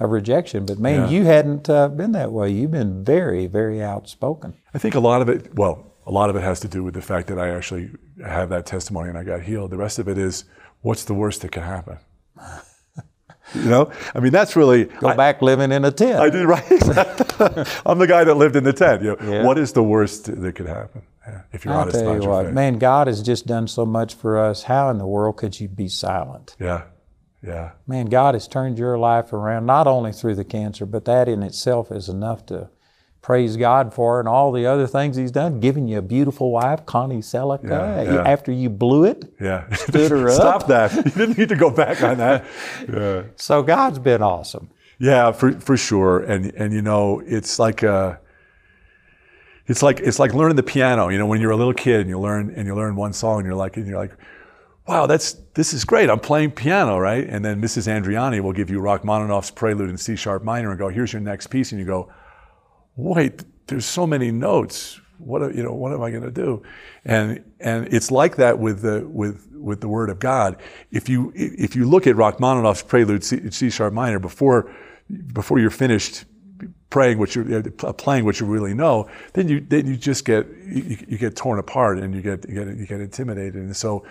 of 0.00 0.10
rejection. 0.10 0.66
But 0.66 0.78
man, 0.78 1.02
Yeah. 1.02 1.08
you 1.10 1.24
hadn't 1.24 1.68
uh, 1.70 1.88
been 1.88 2.12
that 2.12 2.32
way. 2.32 2.50
You've 2.50 2.70
been 2.70 3.04
very, 3.04 3.46
very 3.46 3.82
outspoken. 3.82 4.54
I 4.74 4.78
think 4.78 4.94
a 4.94 5.00
lot 5.00 5.22
of 5.22 5.28
it, 5.28 5.54
well, 5.54 5.86
a 6.06 6.10
lot 6.10 6.30
of 6.30 6.36
it 6.36 6.42
has 6.42 6.58
to 6.60 6.68
do 6.68 6.82
with 6.82 6.94
the 6.94 7.02
fact 7.02 7.28
that 7.28 7.38
I 7.38 7.50
actually 7.50 7.90
have 8.24 8.48
that 8.48 8.66
testimony 8.66 9.10
and 9.10 9.18
I 9.18 9.24
got 9.24 9.42
healed. 9.42 9.70
The 9.70 9.76
rest 9.76 9.98
of 9.98 10.08
it 10.08 10.18
is 10.18 10.44
what's 10.80 11.04
the 11.04 11.14
worst 11.14 11.42
that 11.42 11.52
could 11.52 11.62
happen? 11.62 11.98
you 13.54 13.64
know, 13.64 13.90
I 14.14 14.20
mean, 14.20 14.32
that's 14.32 14.56
really 14.56 14.84
Go 14.84 15.08
I, 15.08 15.16
back 15.16 15.42
living 15.42 15.72
in 15.72 15.84
a 15.84 15.90
tent. 15.90 16.20
I 16.20 16.30
did 16.30 16.46
right. 16.46 16.64
I'm 17.86 17.98
the 17.98 18.06
guy 18.08 18.24
that 18.24 18.34
lived 18.34 18.56
in 18.56 18.64
the 18.64 18.72
tent. 18.72 19.02
You 19.02 19.16
know, 19.20 19.30
Yeah. 19.32 19.44
What 19.44 19.58
is 19.58 19.72
the 19.72 19.82
worst 19.82 20.24
that 20.40 20.54
could 20.54 20.66
happen? 20.66 21.02
Yeah, 21.26 21.42
if 21.52 21.64
you're 21.64 21.74
I'll 21.74 21.80
honest 21.80 21.98
tell 22.00 22.20
you 22.20 22.28
what, 22.28 22.52
man, 22.52 22.78
God 22.78 23.06
has 23.06 23.22
just 23.22 23.46
done 23.46 23.68
so 23.68 23.84
much 23.84 24.14
for 24.14 24.38
us. 24.38 24.62
How 24.64 24.88
in 24.90 24.98
the 24.98 25.06
world 25.06 25.36
could 25.36 25.60
you 25.60 25.68
be 25.68 25.86
silent? 25.86 26.56
Yeah, 26.58 26.84
yeah, 27.42 27.70
Man, 27.86 28.06
God 28.06 28.34
has 28.34 28.46
turned 28.46 28.78
your 28.78 28.98
life 28.98 29.32
around, 29.32 29.66
not 29.66 29.86
only 29.86 30.12
through 30.12 30.34
the 30.34 30.44
cancer, 30.44 30.84
but 30.86 31.04
that 31.06 31.28
in 31.28 31.42
itself 31.42 31.90
is 31.90 32.08
enough 32.08 32.44
to 32.46 32.68
praise 33.22 33.56
God 33.56 33.92
for 33.94 34.18
and 34.18 34.28
all 34.28 34.50
the 34.52 34.66
other 34.66 34.86
things 34.86 35.16
He's 35.16 35.30
done. 35.30 35.60
Giving 35.60 35.88
you 35.88 35.98
a 35.98 36.02
beautiful 36.02 36.50
wife, 36.50 36.84
Connie 36.86 37.18
Sellecca, 37.18 37.68
Yeah, 37.68 38.02
yeah. 38.14 38.22
after 38.28 38.50
you 38.52 38.68
blew 38.70 39.04
it. 39.04 39.32
yeah. 39.40 39.70
Stood 39.74 40.10
her 40.10 40.28
up. 40.28 40.34
Stop 40.34 40.66
that. 40.68 40.92
You 40.94 41.02
didn't 41.02 41.38
need 41.38 41.48
to 41.50 41.56
go 41.56 41.70
back 41.70 42.02
on 42.02 42.18
that. 42.18 42.44
Yeah. 42.92 43.22
So 43.36 43.62
God's 43.62 43.98
been 43.98 44.22
awesome. 44.22 44.70
Yeah, 44.98 45.32
for 45.32 45.52
for 45.60 45.76
sure. 45.78 46.20
And 46.20 46.46
and 46.56 46.72
you 46.74 46.82
know, 46.82 47.22
it's 47.24 47.58
like 47.58 47.82
uh 47.82 48.16
it's 49.66 49.82
like 49.82 50.00
it's 50.00 50.18
like 50.18 50.34
learning 50.34 50.56
the 50.56 50.62
piano. 50.62 51.08
You 51.08 51.18
know, 51.18 51.26
when 51.26 51.40
you're 51.40 51.52
a 51.52 51.56
little 51.56 51.72
kid 51.74 52.00
and 52.00 52.08
you 52.08 52.18
learn 52.18 52.52
and 52.56 52.66
you 52.66 52.74
learn 52.74 52.96
one 52.96 53.12
song 53.12 53.38
and 53.38 53.46
you're 53.46 53.54
like 53.54 53.76
and 53.76 53.86
you're 53.86 53.98
like, 53.98 54.12
wow, 54.90 55.06
that's 55.06 55.34
this 55.54 55.72
is 55.72 55.84
great. 55.84 56.10
I'm 56.10 56.18
playing 56.18 56.50
piano, 56.50 56.98
right? 56.98 57.24
And 57.24 57.44
then 57.44 57.62
Mrs. 57.62 57.86
Andriani 57.86 58.40
will 58.40 58.52
give 58.52 58.70
you 58.70 58.80
Rachmaninoff's 58.80 59.52
Prelude 59.52 59.88
in 59.88 59.96
C 59.96 60.16
sharp 60.16 60.42
minor 60.42 60.70
and 60.70 60.78
go, 60.80 60.88
here's 60.88 61.12
your 61.12 61.22
next 61.22 61.46
piece, 61.46 61.70
and 61.70 61.80
you 61.80 61.86
go, 61.86 62.12
wait, 62.96 63.44
there's 63.68 63.86
so 63.86 64.04
many 64.04 64.32
notes. 64.32 65.00
What 65.18 65.54
you 65.54 65.62
know? 65.62 65.74
What 65.74 65.92
am 65.92 66.02
I 66.02 66.10
going 66.10 66.24
to 66.24 66.32
do? 66.32 66.64
And 67.04 67.44
and 67.60 67.86
it's 67.94 68.10
like 68.10 68.34
that 68.36 68.58
with 68.58 68.82
the 68.82 69.06
with 69.06 69.46
with 69.52 69.80
the 69.80 69.86
Word 69.88 70.10
of 70.10 70.18
God. 70.18 70.60
If 70.90 71.08
you 71.08 71.30
if 71.36 71.76
you 71.76 71.88
look 71.88 72.08
at 72.08 72.16
Rachmaninoff's 72.16 72.82
Prelude 72.82 73.22
C, 73.22 73.48
C 73.50 73.70
sharp 73.70 73.94
minor 73.94 74.18
before 74.18 74.74
before 75.32 75.60
you're 75.60 75.70
finished 75.70 76.24
praying 76.88 77.18
what 77.18 77.36
you 77.36 77.62
uh, 77.84 77.92
playing 77.92 78.24
what 78.24 78.40
you 78.40 78.46
really 78.46 78.74
know, 78.74 79.08
then 79.34 79.46
you 79.46 79.60
then 79.60 79.86
you 79.86 79.96
just 79.96 80.24
get 80.24 80.48
you, 80.66 80.96
you 81.06 81.18
get 81.18 81.36
torn 81.36 81.60
apart 81.60 81.98
and 81.98 82.12
you 82.12 82.22
get 82.22 82.48
you 82.48 82.54
get 82.54 82.76
you 82.76 82.86
get 82.86 83.00
intimidated. 83.00 83.56
And 83.56 83.76
so 83.76 84.04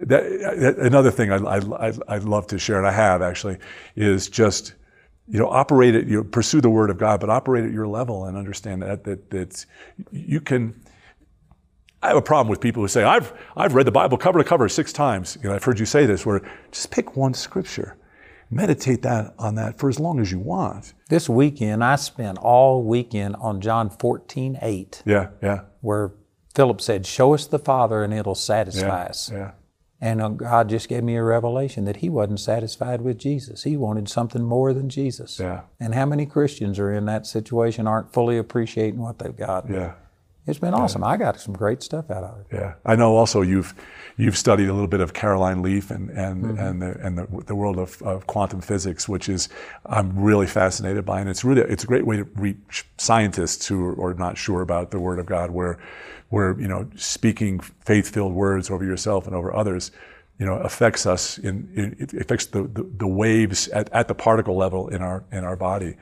that, 0.00 0.22
that 0.58 0.78
another 0.78 1.10
thing 1.10 1.30
I 1.32 1.36
I 1.36 1.88
I 1.88 1.92
I'd 2.08 2.24
love 2.24 2.46
to 2.48 2.58
share 2.58 2.78
and 2.78 2.86
I 2.86 2.92
have 2.92 3.22
actually 3.22 3.58
is 3.96 4.28
just 4.28 4.74
you 5.28 5.38
know, 5.38 5.48
operate 5.48 5.94
at, 5.94 6.06
you 6.06 6.16
know, 6.16 6.24
pursue 6.24 6.60
the 6.60 6.68
word 6.68 6.90
of 6.90 6.98
God, 6.98 7.20
but 7.20 7.30
operate 7.30 7.64
at 7.64 7.70
your 7.70 7.86
level 7.86 8.24
and 8.26 8.36
understand 8.36 8.82
that, 8.82 9.04
that, 9.04 9.30
that 9.30 9.64
you 10.10 10.40
can, 10.40 10.74
I 12.02 12.08
have 12.08 12.16
a 12.16 12.22
problem 12.22 12.48
with 12.48 12.60
people 12.60 12.82
who 12.82 12.88
say, 12.88 13.04
I've, 13.04 13.32
I've 13.56 13.74
read 13.74 13.86
the 13.86 13.92
Bible 13.92 14.18
cover 14.18 14.40
to 14.40 14.44
cover 14.44 14.68
six 14.68 14.92
times. 14.92 15.38
You 15.42 15.48
know, 15.48 15.54
I've 15.54 15.62
heard 15.64 15.78
you 15.78 15.86
say 15.86 16.06
this, 16.06 16.26
where 16.26 16.42
just 16.72 16.90
pick 16.90 17.16
one 17.16 17.34
scripture, 17.34 17.96
meditate 18.50 19.02
that 19.02 19.32
on 19.38 19.54
that 19.54 19.78
for 19.78 19.88
as 19.88 20.00
long 20.00 20.18
as 20.20 20.32
you 20.32 20.40
want. 20.40 20.92
This 21.08 21.28
weekend, 21.28 21.84
I 21.84 21.96
spent 21.96 22.38
all 22.38 22.82
weekend 22.82 23.36
on 23.36 23.60
John 23.60 23.90
14, 23.90 24.58
8, 24.60 25.02
Yeah, 25.06 25.28
yeah, 25.40 25.60
where 25.80 26.12
Philip 26.54 26.80
said, 26.80 27.06
Show 27.06 27.32
us 27.32 27.46
the 27.46 27.60
Father 27.60 28.02
and 28.02 28.12
it'll 28.12 28.34
satisfy 28.34 29.04
yeah, 29.04 29.08
us. 29.08 29.30
yeah. 29.32 29.52
And 30.02 30.20
uh, 30.20 30.30
God 30.30 30.68
just 30.68 30.88
gave 30.88 31.04
me 31.04 31.14
a 31.14 31.22
revelation 31.22 31.84
that 31.84 31.98
He 31.98 32.10
wasn't 32.10 32.40
satisfied 32.40 33.02
with 33.02 33.18
Jesus. 33.18 33.62
He 33.62 33.76
wanted 33.76 34.08
something 34.08 34.42
more 34.42 34.72
than 34.74 34.88
Jesus. 34.88 35.38
Yeah. 35.38 35.60
And 35.78 35.94
how 35.94 36.06
many 36.06 36.26
Christians 36.26 36.80
are 36.80 36.92
in 36.92 37.06
that 37.06 37.24
situation, 37.24 37.86
aren't 37.86 38.12
fully 38.12 38.36
appreciating 38.36 39.00
what 39.00 39.20
they've 39.20 39.36
got? 39.36 39.70
Yeah, 39.70 39.92
It's 40.44 40.58
been 40.58 40.74
awesome. 40.74 41.04
I 41.04 41.16
got 41.16 41.40
some 41.40 41.54
great 41.54 41.84
stuff 41.84 42.10
out 42.10 42.24
of 42.24 42.40
it. 42.40 42.46
yeah. 42.52 42.74
I 42.84 42.96
know 42.96 43.14
also 43.16 43.42
you've, 43.42 43.74
you've 44.16 44.36
studied 44.36 44.68
a 44.68 44.72
little 44.72 44.88
bit 44.88 45.00
of 45.00 45.14
Caroline 45.14 45.62
Leaf 45.62 45.92
and, 45.92 46.10
and, 46.10 46.44
mm-hmm. 46.44 46.58
and, 46.58 46.82
the, 46.82 47.06
and 47.06 47.18
the, 47.18 47.44
the 47.46 47.54
world 47.54 47.78
of, 47.78 48.02
of 48.02 48.26
quantum 48.26 48.60
physics, 48.60 49.08
which 49.08 49.28
is 49.28 49.48
I'm 49.86 50.18
really 50.18 50.48
fascinated 50.48 51.04
by. 51.04 51.20
And 51.20 51.30
it's 51.30 51.44
really, 51.44 51.62
it's 51.62 51.84
a 51.84 51.86
great 51.86 52.06
way 52.06 52.16
to 52.16 52.24
reach 52.34 52.84
scientists 52.98 53.68
who 53.68 53.86
are, 53.86 54.08
are 54.10 54.14
not 54.14 54.36
sure 54.36 54.62
about 54.62 54.90
the 54.90 54.98
Word 54.98 55.20
of 55.20 55.26
God, 55.26 55.52
where, 55.52 55.78
where, 56.30 56.58
you 56.58 56.66
know, 56.66 56.88
speaking 56.96 57.60
faith-filled 57.60 58.32
words 58.32 58.68
over 58.68 58.84
yourself 58.84 59.28
and 59.28 59.36
over 59.36 59.54
others, 59.54 59.92
you 60.38 60.46
know, 60.46 60.54
affects 60.54 61.06
us 61.06 61.38
in, 61.38 61.70
in 61.76 61.96
it 62.00 62.14
affects 62.14 62.46
the, 62.46 62.64
the, 62.64 62.90
the 62.96 63.06
waves 63.06 63.68
at, 63.68 63.92
at 63.92 64.08
the 64.08 64.14
particle 64.14 64.56
level 64.56 64.88
in 64.88 65.02
our, 65.02 65.22
in 65.30 65.44
our 65.44 65.54
body. 65.54 65.96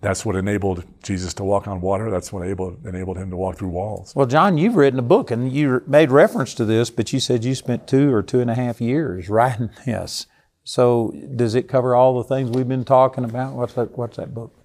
That's 0.00 0.24
what 0.24 0.34
enabled 0.34 0.84
Jesus 1.02 1.34
to 1.34 1.44
walk 1.44 1.68
on 1.68 1.80
water. 1.82 2.10
That's 2.10 2.32
what 2.32 2.42
enabled, 2.42 2.86
enabled 2.86 3.18
him 3.18 3.30
to 3.30 3.36
walk 3.36 3.58
through 3.58 3.68
walls. 3.68 4.14
Well, 4.14 4.26
John, 4.26 4.56
you've 4.56 4.76
written 4.76 4.98
a 4.98 5.02
book 5.02 5.30
and 5.30 5.52
you 5.52 5.82
made 5.86 6.10
reference 6.10 6.54
to 6.54 6.64
this, 6.64 6.88
but 6.88 7.12
you 7.12 7.20
said 7.20 7.44
you 7.44 7.54
spent 7.54 7.86
two 7.86 8.12
or 8.12 8.22
two 8.22 8.40
and 8.40 8.50
a 8.50 8.54
half 8.54 8.80
years 8.80 9.28
writing 9.28 9.70
this. 9.86 10.26
So 10.64 11.14
does 11.36 11.54
it 11.54 11.68
cover 11.68 11.94
all 11.94 12.16
the 12.16 12.24
things 12.24 12.50
we've 12.50 12.68
been 12.68 12.84
talking 12.84 13.24
about? 13.24 13.54
What's 13.54 13.74
that, 13.74 13.96
what's 13.98 14.16
that 14.16 14.34
book? 14.34 14.56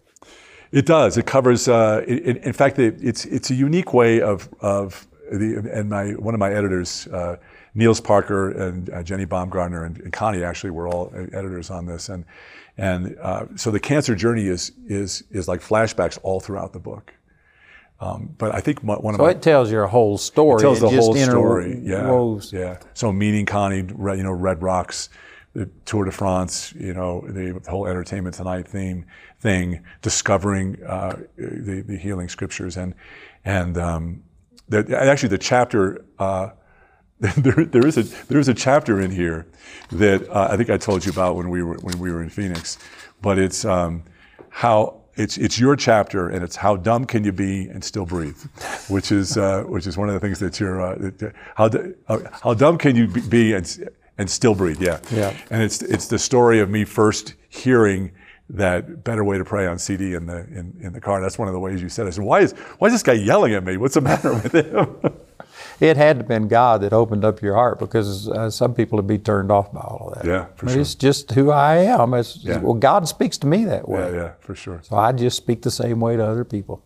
It 0.72 0.86
does. 0.86 1.18
It 1.18 1.26
covers. 1.26 1.68
Uh, 1.68 2.04
it, 2.08 2.38
in 2.38 2.54
fact, 2.54 2.80
it, 2.80 2.98
it's 3.02 3.24
it's 3.26 3.50
a 3.50 3.56
unique 3.56 3.94
way 3.94 4.20
of 4.20 4.50
of 4.60 5.08
the 5.32 5.70
and 5.72 5.90
my 5.90 6.12
one 6.12 6.34
of 6.34 6.40
my 6.40 6.52
editors, 6.52 7.08
uh, 7.08 7.38
Niels 7.76 8.02
Parker 8.02 8.52
and 8.52 8.90
uh, 8.90 9.02
Jenny 9.04 9.26
Baumgartner 9.26 9.86
and, 9.86 10.00
and 10.00 10.12
Connie 10.12 10.44
actually 10.44 10.72
were 10.72 10.88
all 10.88 11.14
editors 11.16 11.70
on 11.70 11.86
this, 11.86 12.10
and 12.10 12.26
and 12.78 13.16
uh, 13.22 13.46
so 13.56 13.72
the 13.72 13.80
cancer 13.80 14.16
journey 14.16 14.48
is 14.48 14.72
is 14.88 15.24
is 15.32 15.48
like 15.48 15.62
flashbacks 15.62 16.18
all 16.24 16.40
throughout 16.40 16.74
the 16.74 16.80
book. 16.80 17.14
Um, 18.02 18.36
but 18.38 18.54
I 18.54 18.60
think 18.60 18.84
mo- 18.84 18.98
one 19.00 19.14
of 19.16 19.20
So 19.20 19.24
my 19.24 19.32
it 19.32 19.42
tells 19.42 19.72
your 19.72 19.88
whole 19.88 20.18
story. 20.18 20.58
it 20.58 20.62
tells 20.62 20.82
the 20.82 20.90
just 20.90 21.00
whole 21.06 21.16
story. 21.16 21.80
Yeah, 21.82 22.40
yeah. 22.52 22.78
So 22.94 23.12
meeting 23.14 23.46
Connie, 23.46 23.84
Red- 23.84 24.18
you 24.18 24.24
know, 24.24 24.34
Red 24.34 24.62
Rocks, 24.62 25.08
the 25.54 25.70
Tour 25.86 26.04
de 26.04 26.12
France, 26.12 26.74
you 26.78 26.94
know, 26.94 27.22
the 27.26 27.62
whole 27.70 27.88
Entertainment 27.88 28.36
Tonight 28.36 28.68
theme 28.68 29.06
thing, 29.40 29.82
discovering 30.02 30.84
uh, 30.84 31.16
the, 31.38 31.84
the 31.88 31.98
healing 31.98 32.28
scriptures, 32.28 32.76
and 32.76 32.94
and 33.46 33.78
um, 33.78 34.24
the, 34.68 34.86
actually 35.00 35.30
the 35.30 35.38
chapter. 35.38 36.04
Uh, 36.20 36.50
there, 37.20 37.66
there 37.66 37.88
is 37.88 37.98
a 37.98 38.04
there 38.28 38.40
is 38.40 38.48
a 38.50 38.54
chapter 38.54 39.00
in 39.00 39.10
here 39.12 39.46
that 39.92 40.28
uh, 40.30 40.50
I 40.52 40.58
think 40.58 40.70
I 40.70 40.78
told 40.78 41.06
you 41.06 41.12
about 41.12 41.36
when 41.38 41.50
we 41.50 41.64
were 41.64 41.76
when 41.76 41.98
we 42.00 42.12
were 42.12 42.22
in 42.22 42.30
Phoenix, 42.30 42.78
but 43.22 43.40
it's 43.40 43.64
um, 43.64 44.04
how 44.50 45.02
it's 45.16 45.38
it's 45.38 45.58
your 45.58 45.78
chapter 45.78 46.28
and 46.30 46.44
it's 46.44 46.58
how 46.58 46.76
dumb 46.76 47.06
can 47.06 47.24
you 47.24 47.32
be 47.32 47.70
and 47.70 47.82
still 47.84 48.06
breathe, 48.06 48.38
which 48.90 49.14
is 49.14 49.38
uh, 49.38 49.64
which 49.64 49.88
is 49.88 49.96
one 49.98 50.10
of 50.10 50.14
the 50.14 50.20
things 50.20 50.40
that 50.40 50.60
you're 50.60 50.82
uh, 50.82 50.96
that, 50.98 51.34
how 51.56 51.66
uh, 52.10 52.20
how 52.44 52.54
dumb 52.54 52.78
can 52.78 52.98
you 52.98 53.08
be- 53.08 53.22
be 53.22 53.54
and 53.54 53.90
and 54.18 54.30
still 54.30 54.54
breathe, 54.56 54.82
yeah, 54.82 55.00
Yeah. 55.12 55.34
and 55.50 55.64
it's 55.64 55.82
it's 55.82 56.08
the 56.08 56.20
story 56.20 56.60
of 56.60 56.70
me 56.70 56.84
first 56.84 57.36
hearing 57.48 58.12
that 58.50 59.04
better 59.06 59.24
way 59.24 59.38
to 59.38 59.46
pray 59.46 59.68
on 59.68 59.80
CD 59.80 60.14
in 60.16 60.26
the 60.26 60.40
in, 60.48 60.76
in 60.82 60.92
the 60.94 61.02
car. 61.02 61.22
That's 61.22 61.38
one 61.40 61.48
of 61.48 61.54
the 61.54 61.60
ways 61.62 61.82
you 61.82 61.88
said. 61.90 62.06
it. 62.06 62.10
I 62.10 62.12
said, 62.12 62.24
why 62.26 62.42
is 62.42 62.52
why 62.80 62.88
is 62.88 62.94
this 62.94 63.04
guy 63.04 63.14
yelling 63.14 63.54
at 63.54 63.64
me? 63.64 63.78
What's 63.78 63.94
the 63.96 64.02
matter 64.02 64.34
with 64.34 64.54
him? 64.54 65.14
It 65.80 65.98
had 65.98 66.18
to 66.18 66.20
have 66.20 66.28
been 66.28 66.48
God 66.48 66.82
that 66.82 66.94
opened 66.94 67.26
up 67.26 67.42
your 67.42 67.56
heart 67.56 67.80
because 67.80 68.30
uh, 68.30 68.50
some 68.50 68.74
people 68.74 68.98
would 68.98 69.08
be 69.08 69.18
turned 69.18 69.52
off 69.52 69.74
by 69.74 69.82
all 69.82 70.14
of 70.14 70.22
that. 70.22 70.28
Yeah, 70.28 70.46
for 70.56 70.68
but 70.68 70.72
sure. 70.74 70.82
it's 70.82 70.96
just 70.96 71.32
who 71.32 71.52
I 71.52 71.78
am. 71.78 72.14
It's, 72.14 72.44
Yeah. 72.44 72.60
Well, 72.60 72.76
God 72.76 73.08
speaks 73.08 73.38
to 73.40 73.48
me 73.48 73.66
that 73.66 73.88
way. 73.88 74.12
yeah, 74.12 74.16
yeah, 74.16 74.32
for 74.40 74.56
sure. 74.56 74.80
So 74.84 74.96
I 74.96 75.12
just 75.12 75.38
speak 75.38 75.62
the 75.64 75.72
same 75.72 76.00
way 76.00 76.16
to 76.16 76.26
other 76.26 76.46
people. 76.46 76.82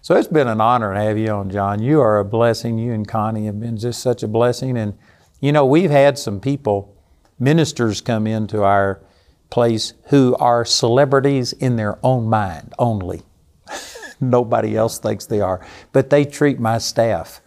So 0.00 0.14
it's 0.14 0.28
been 0.28 0.48
an 0.48 0.60
honor 0.60 0.92
to 0.92 1.00
have 1.00 1.16
you 1.16 1.30
on, 1.30 1.50
John. 1.50 1.80
You 1.80 2.00
are 2.00 2.18
a 2.18 2.24
blessing. 2.24 2.78
You 2.78 2.92
and 2.92 3.08
Connie 3.08 3.46
have 3.46 3.58
been 3.58 3.76
just 3.76 4.02
such 4.02 4.22
a 4.22 4.28
blessing. 4.28 4.76
And, 4.76 4.98
you 5.40 5.50
know, 5.50 5.64
we've 5.64 5.90
had 5.90 6.18
some 6.18 6.40
people, 6.40 6.94
ministers 7.38 8.00
come 8.02 8.26
into 8.26 8.62
our 8.62 9.00
place 9.48 9.94
who 10.06 10.36
are 10.36 10.64
celebrities 10.64 11.52
in 11.54 11.76
their 11.76 11.98
own 12.02 12.28
mind 12.28 12.74
only. 12.78 13.22
Nobody 14.20 14.76
else 14.76 14.98
thinks 14.98 15.26
they 15.26 15.40
are. 15.40 15.66
But 15.92 16.10
they 16.10 16.24
treat 16.24 16.58
my 16.58 16.78
staff 16.78 17.40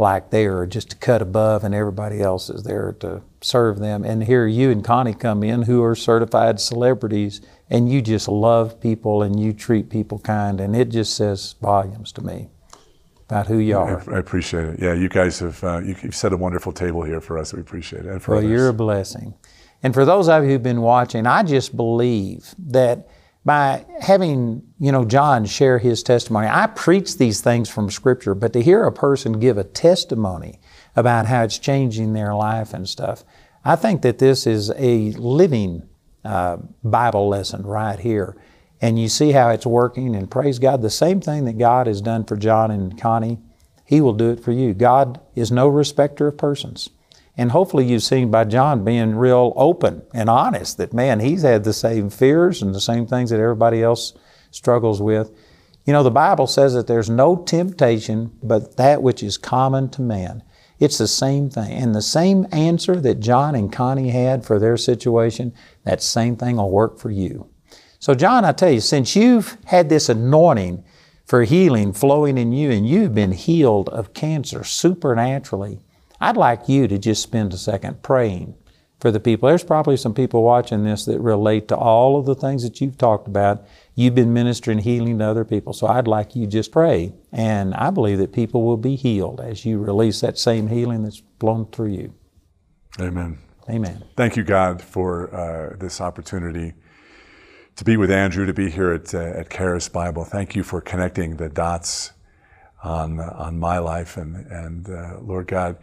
like 0.00 0.30
they 0.30 0.46
are 0.46 0.64
just 0.66 0.94
a 0.94 0.96
cut 0.96 1.20
above 1.20 1.62
and 1.62 1.74
everybody 1.74 2.22
else 2.22 2.48
is 2.48 2.62
there 2.62 2.96
to 3.00 3.20
serve 3.42 3.78
them. 3.78 4.02
And 4.02 4.24
here 4.24 4.46
you 4.46 4.70
and 4.70 4.82
Connie 4.82 5.12
come 5.12 5.42
in 5.42 5.62
who 5.62 5.82
are 5.84 5.94
certified 5.94 6.58
celebrities 6.58 7.42
and 7.68 7.92
you 7.92 8.00
just 8.00 8.26
love 8.26 8.80
people 8.80 9.22
and 9.22 9.38
you 9.38 9.52
treat 9.52 9.90
people 9.90 10.18
kind 10.18 10.58
and 10.58 10.74
it 10.74 10.88
just 10.88 11.14
says 11.14 11.54
volumes 11.60 12.12
to 12.12 12.22
me 12.22 12.48
about 13.28 13.46
who 13.46 13.58
you 13.58 13.76
are. 13.76 14.02
I 14.12 14.18
appreciate 14.18 14.64
it. 14.64 14.80
Yeah, 14.80 14.94
you 14.94 15.10
guys 15.10 15.38
have 15.40 15.62
uh, 15.62 15.80
you, 15.80 15.94
you've 16.02 16.16
set 16.16 16.32
a 16.32 16.36
wonderful 16.36 16.72
table 16.72 17.02
here 17.02 17.20
for 17.20 17.38
us. 17.38 17.52
We 17.52 17.60
appreciate 17.60 18.06
it. 18.06 18.10
And 18.10 18.22
for 18.22 18.30
Well, 18.32 18.38
others. 18.38 18.50
you're 18.50 18.68
a 18.68 18.72
blessing. 18.72 19.34
And 19.82 19.92
for 19.92 20.06
those 20.06 20.28
of 20.30 20.44
you 20.44 20.50
who've 20.50 20.62
been 20.62 20.80
watching, 20.80 21.26
I 21.26 21.42
just 21.42 21.76
believe 21.76 22.54
that 22.58 23.06
by 23.44 23.86
having, 24.00 24.62
you 24.78 24.92
know, 24.92 25.04
John 25.04 25.46
share 25.46 25.78
his 25.78 26.02
testimony, 26.02 26.48
I 26.48 26.66
preach 26.66 27.16
these 27.16 27.40
things 27.40 27.68
from 27.68 27.90
Scripture, 27.90 28.34
but 28.34 28.52
to 28.52 28.62
hear 28.62 28.84
a 28.84 28.92
person 28.92 29.40
give 29.40 29.56
a 29.56 29.64
testimony 29.64 30.60
about 30.94 31.26
how 31.26 31.44
it's 31.44 31.58
changing 31.58 32.12
their 32.12 32.34
life 32.34 32.74
and 32.74 32.88
stuff, 32.88 33.24
I 33.64 33.76
think 33.76 34.02
that 34.02 34.18
this 34.18 34.46
is 34.46 34.70
a 34.76 35.12
living 35.12 35.88
uh, 36.24 36.58
Bible 36.84 37.28
lesson 37.28 37.62
right 37.62 37.98
here. 37.98 38.36
And 38.82 38.98
you 38.98 39.08
see 39.08 39.32
how 39.32 39.50
it's 39.50 39.66
working, 39.66 40.16
and 40.16 40.30
praise 40.30 40.58
God, 40.58 40.80
the 40.80 40.88
same 40.90 41.20
thing 41.20 41.44
that 41.44 41.58
God 41.58 41.86
has 41.86 42.00
done 42.00 42.24
for 42.24 42.36
John 42.36 42.70
and 42.70 42.98
Connie, 42.98 43.38
He 43.84 44.00
will 44.00 44.14
do 44.14 44.30
it 44.30 44.40
for 44.40 44.52
you. 44.52 44.72
God 44.72 45.20
is 45.34 45.52
no 45.52 45.68
respecter 45.68 46.28
of 46.28 46.38
persons. 46.38 46.88
And 47.36 47.52
hopefully 47.52 47.86
you've 47.86 48.02
seen 48.02 48.30
by 48.30 48.44
John 48.44 48.84
being 48.84 49.14
real 49.14 49.52
open 49.56 50.02
and 50.12 50.28
honest 50.28 50.76
that, 50.76 50.92
man, 50.92 51.20
he's 51.20 51.42
had 51.42 51.64
the 51.64 51.72
same 51.72 52.10
fears 52.10 52.60
and 52.60 52.74
the 52.74 52.80
same 52.80 53.06
things 53.06 53.30
that 53.30 53.40
everybody 53.40 53.82
else 53.82 54.12
struggles 54.50 55.00
with. 55.00 55.30
You 55.84 55.92
know, 55.92 56.02
the 56.02 56.10
Bible 56.10 56.46
says 56.46 56.74
that 56.74 56.86
there's 56.86 57.08
no 57.08 57.36
temptation 57.36 58.32
but 58.42 58.76
that 58.76 59.02
which 59.02 59.22
is 59.22 59.38
common 59.38 59.88
to 59.90 60.02
man. 60.02 60.42
It's 60.78 60.98
the 60.98 61.08
same 61.08 61.50
thing. 61.50 61.72
And 61.72 61.94
the 61.94 62.02
same 62.02 62.46
answer 62.52 62.96
that 62.96 63.20
John 63.20 63.54
and 63.54 63.72
Connie 63.72 64.10
had 64.10 64.44
for 64.44 64.58
their 64.58 64.76
situation, 64.76 65.52
that 65.84 66.02
same 66.02 66.36
thing 66.36 66.56
will 66.56 66.70
work 66.70 66.98
for 66.98 67.10
you. 67.10 67.50
So, 67.98 68.14
John, 68.14 68.46
I 68.46 68.52
tell 68.52 68.70
you, 68.70 68.80
since 68.80 69.14
you've 69.14 69.58
had 69.66 69.90
this 69.90 70.08
anointing 70.08 70.82
for 71.26 71.44
healing 71.44 71.92
flowing 71.92 72.38
in 72.38 72.50
you 72.52 72.70
and 72.70 72.88
you've 72.88 73.14
been 73.14 73.32
healed 73.32 73.90
of 73.90 74.14
cancer 74.14 74.64
supernaturally, 74.64 75.80
I'd 76.20 76.36
like 76.36 76.68
you 76.68 76.86
to 76.88 76.98
just 76.98 77.22
spend 77.22 77.52
a 77.54 77.58
second 77.58 78.02
praying 78.02 78.54
for 79.00 79.10
the 79.10 79.20
people. 79.20 79.48
There's 79.48 79.64
probably 79.64 79.96
some 79.96 80.14
people 80.14 80.42
watching 80.42 80.84
this 80.84 81.06
that 81.06 81.18
relate 81.20 81.68
to 81.68 81.76
all 81.76 82.18
of 82.18 82.26
the 82.26 82.34
things 82.34 82.62
that 82.62 82.80
you've 82.80 82.98
talked 82.98 83.26
about. 83.26 83.64
You've 83.94 84.14
been 84.14 84.32
ministering 84.32 84.78
healing 84.78 85.18
to 85.18 85.24
other 85.24 85.44
people. 85.44 85.72
So 85.72 85.86
I'd 85.86 86.06
like 86.06 86.36
you 86.36 86.46
just 86.46 86.70
pray. 86.70 87.14
And 87.32 87.74
I 87.74 87.90
believe 87.90 88.18
that 88.18 88.32
people 88.32 88.62
will 88.62 88.76
be 88.76 88.96
healed 88.96 89.40
as 89.40 89.64
you 89.64 89.78
release 89.78 90.20
that 90.20 90.38
same 90.38 90.68
healing 90.68 91.02
that's 91.02 91.20
blown 91.20 91.66
through 91.66 91.92
you. 91.92 92.14
Amen. 93.00 93.38
Amen. 93.68 94.04
Thank 94.16 94.36
you, 94.36 94.42
God, 94.42 94.82
for 94.82 95.34
uh, 95.34 95.76
this 95.78 96.00
opportunity 96.00 96.74
to 97.76 97.84
be 97.84 97.96
with 97.96 98.10
Andrew, 98.10 98.44
to 98.44 98.52
be 98.52 98.68
here 98.70 98.92
at, 98.92 99.14
uh, 99.14 99.18
at 99.18 99.48
Charis 99.48 99.88
Bible. 99.88 100.24
Thank 100.24 100.54
you 100.54 100.62
for 100.62 100.80
connecting 100.80 101.36
the 101.36 101.48
dots 101.48 102.12
on, 102.82 103.20
on 103.20 103.58
my 103.58 103.78
life. 103.78 104.16
And, 104.16 104.36
and 104.46 104.90
uh, 104.90 105.18
Lord 105.20 105.46
God, 105.46 105.78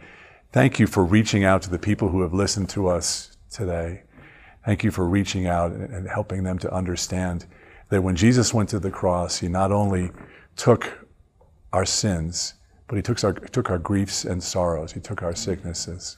Thank 0.50 0.78
you 0.78 0.86
for 0.86 1.04
reaching 1.04 1.44
out 1.44 1.60
to 1.62 1.70
the 1.70 1.78
people 1.78 2.08
who 2.08 2.22
have 2.22 2.32
listened 2.32 2.70
to 2.70 2.88
us 2.88 3.36
today. 3.50 4.04
Thank 4.64 4.82
you 4.82 4.90
for 4.90 5.06
reaching 5.06 5.46
out 5.46 5.72
and 5.72 6.08
helping 6.08 6.42
them 6.42 6.58
to 6.60 6.72
understand 6.72 7.44
that 7.90 8.02
when 8.02 8.16
Jesus 8.16 8.54
went 8.54 8.70
to 8.70 8.78
the 8.78 8.90
cross, 8.90 9.38
he 9.38 9.48
not 9.48 9.72
only 9.72 10.10
took 10.56 11.06
our 11.74 11.84
sins, 11.84 12.54
but 12.86 12.96
he 12.96 13.02
took 13.02 13.22
our, 13.22 13.34
took 13.34 13.68
our 13.68 13.78
griefs 13.78 14.24
and 14.24 14.42
sorrows. 14.42 14.92
He 14.92 15.00
took 15.00 15.22
our 15.22 15.34
sicknesses. 15.34 16.16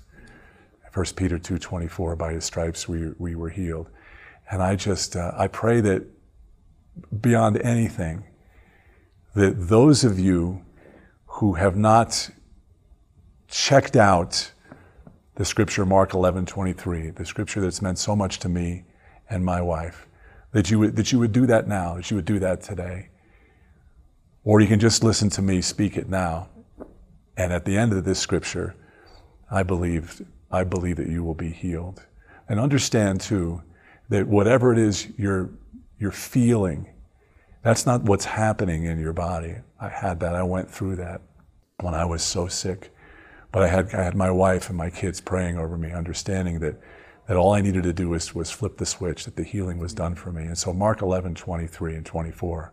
1 0.95 1.07
Peter 1.17 1.37
2.24, 1.37 2.17
by 2.17 2.33
his 2.33 2.45
stripes 2.45 2.89
we, 2.89 3.13
we 3.19 3.35
were 3.35 3.51
healed. 3.51 3.89
And 4.49 4.63
I 4.63 4.77
just, 4.77 5.17
uh, 5.17 5.33
I 5.37 5.49
pray 5.49 5.81
that 5.81 6.05
beyond 7.21 7.61
anything, 7.63 8.25
that 9.35 9.69
those 9.69 10.05
of 10.05 10.21
you 10.21 10.65
who 11.27 11.55
have 11.55 11.77
not 11.77 12.31
checked 13.51 13.97
out 13.97 14.53
the 15.35 15.45
scripture, 15.45 15.85
Mark 15.85 16.15
11, 16.15 16.47
23, 16.47 17.11
the 17.11 17.25
scripture 17.25 17.61
that's 17.61 17.83
meant 17.83 17.99
so 17.99 18.15
much 18.15 18.39
to 18.41 18.49
me 18.49 18.85
and 19.29 19.45
my 19.45 19.61
wife, 19.61 20.07
that 20.53 20.71
you 20.71 20.79
would, 20.79 20.97
that 20.97 21.13
you 21.13 21.19
would 21.19 21.33
do 21.33 21.47
that 21.47 21.67
now, 21.67 21.95
that 21.95 22.11
you 22.11 22.17
would 22.17 22.25
do 22.25 22.39
that 22.39 22.63
today. 22.63 23.09
Or 24.45 24.61
you 24.61 24.67
can 24.67 24.81
just 24.81 25.05
listen 25.05 25.29
to 25.31 25.43
me 25.43 25.61
speak 25.61 25.97
it 25.97 26.09
now. 26.09 26.49
And 27.37 27.53
at 27.53 27.65
the 27.65 27.77
end 27.77 27.93
of 27.93 28.05
this 28.05 28.19
scripture, 28.19 28.75
I 29.51 29.63
believe, 29.63 30.23
I 30.51 30.65
believe 30.65 30.97
that 30.97 31.09
you 31.09 31.25
will 31.25 31.35
be 31.35 31.51
healed. 31.51 32.05
And 32.49 32.59
understand 32.59 33.21
too, 33.21 33.63
that 34.09 34.27
whatever 34.27 34.73
it 34.73 34.79
is 34.79 35.09
you're, 35.17 35.51
you're 35.99 36.11
feeling, 36.11 36.89
that's 37.63 37.87
not 37.87 38.03
what's 38.03 38.25
happening 38.25 38.85
in 38.85 38.99
your 38.99 39.13
body. 39.13 39.57
I 39.81 39.89
had 39.89 40.21
that. 40.21 40.35
I 40.35 40.43
went 40.43 40.71
through 40.71 40.97
that 40.97 41.21
when 41.81 41.95
I 41.95 42.05
was 42.05 42.23
so 42.23 42.49
sick. 42.49 42.93
But 43.53 43.63
I 43.63 43.69
had, 43.69 43.95
I 43.95 44.03
had 44.03 44.15
my 44.15 44.31
wife 44.31 44.69
and 44.69 44.79
my 44.79 44.91
kids 44.91 45.21
praying 45.21 45.59
over 45.59 45.77
me, 45.77 45.91
understanding 45.93 46.61
that, 46.61 46.81
that 47.27 47.37
all 47.37 47.53
I 47.53 47.61
needed 47.61 47.83
to 47.85 47.93
do 47.93 48.09
was, 48.09 48.35
was 48.35 48.51
flip 48.51 48.79
the 48.79 48.87
switch, 48.87 49.25
that 49.25 49.37
the 49.37 49.43
healing 49.43 49.79
was 49.79 49.93
done 49.93 50.15
for 50.15 50.33
me. 50.33 50.45
And 50.45 50.57
so 50.57 50.73
Mark 50.73 51.03
11, 51.03 51.35
23 51.35 51.97
and 51.97 52.07
24, 52.07 52.73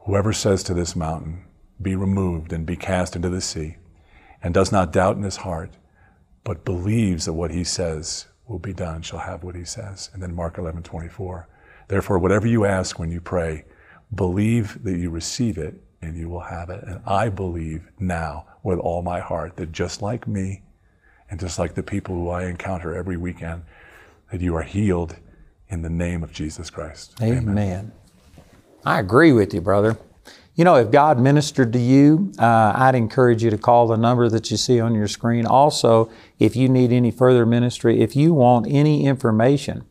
whoever 0.00 0.32
says 0.32 0.62
to 0.64 0.74
this 0.74 0.94
mountain, 0.94 1.44
be 1.80 1.96
removed 1.96 2.52
and 2.52 2.66
be 2.66 2.76
cast 2.76 3.16
into 3.16 3.28
the 3.28 3.40
sea, 3.40 3.76
and 4.42 4.52
does 4.52 4.72
not 4.72 4.92
doubt 4.92 5.16
in 5.16 5.22
his 5.22 5.36
heart, 5.36 5.70
but 6.44 6.64
believes 6.64 7.24
that 7.24 7.32
what 7.32 7.50
he 7.50 7.64
says 7.64 8.26
will 8.46 8.58
be 8.58 8.72
done, 8.72 9.00
shall 9.02 9.20
have 9.20 9.42
what 9.42 9.54
he 9.54 9.64
says. 9.64 10.10
And 10.12 10.22
then 10.22 10.34
Mark 10.34 10.58
11, 10.58 10.82
24. 10.82 11.48
Therefore, 11.88 12.18
whatever 12.18 12.46
you 12.46 12.64
ask 12.64 12.98
when 12.98 13.10
you 13.10 13.20
pray, 13.20 13.64
believe 14.14 14.82
that 14.82 14.98
you 14.98 15.10
receive 15.10 15.56
it 15.58 15.82
and 16.02 16.16
you 16.16 16.28
will 16.28 16.40
have 16.40 16.68
it. 16.68 16.82
And 16.84 17.00
I 17.06 17.28
believe 17.28 17.88
now 17.98 18.46
with 18.62 18.78
all 18.78 19.02
my 19.02 19.20
heart 19.20 19.56
that 19.56 19.72
just 19.72 20.02
like 20.02 20.26
me 20.26 20.62
and 21.30 21.40
just 21.40 21.58
like 21.58 21.74
the 21.74 21.82
people 21.82 22.14
who 22.14 22.28
I 22.28 22.44
encounter 22.46 22.94
every 22.94 23.16
weekend, 23.16 23.62
that 24.30 24.40
you 24.40 24.54
are 24.54 24.62
healed 24.62 25.16
in 25.68 25.82
the 25.82 25.90
name 25.90 26.22
of 26.22 26.32
Jesus 26.32 26.70
Christ. 26.70 27.14
Amen. 27.22 27.48
Amen. 27.48 27.92
I 28.84 29.00
agree 29.00 29.32
with 29.32 29.54
you, 29.54 29.60
brother. 29.60 29.96
You 30.54 30.64
know, 30.64 30.74
if 30.76 30.90
God 30.90 31.18
ministered 31.18 31.72
to 31.72 31.78
you, 31.78 32.32
uh, 32.38 32.72
I'd 32.76 32.94
encourage 32.94 33.42
you 33.42 33.48
to 33.50 33.56
call 33.56 33.86
the 33.86 33.96
number 33.96 34.28
that 34.28 34.50
you 34.50 34.58
see 34.58 34.80
on 34.80 34.94
your 34.94 35.08
screen. 35.08 35.46
Also, 35.46 36.10
if 36.38 36.54
you 36.54 36.68
need 36.68 36.92
any 36.92 37.10
further 37.10 37.46
ministry, 37.46 38.02
if 38.02 38.14
you 38.14 38.34
want 38.34 38.66
any 38.68 39.06
information, 39.06 39.84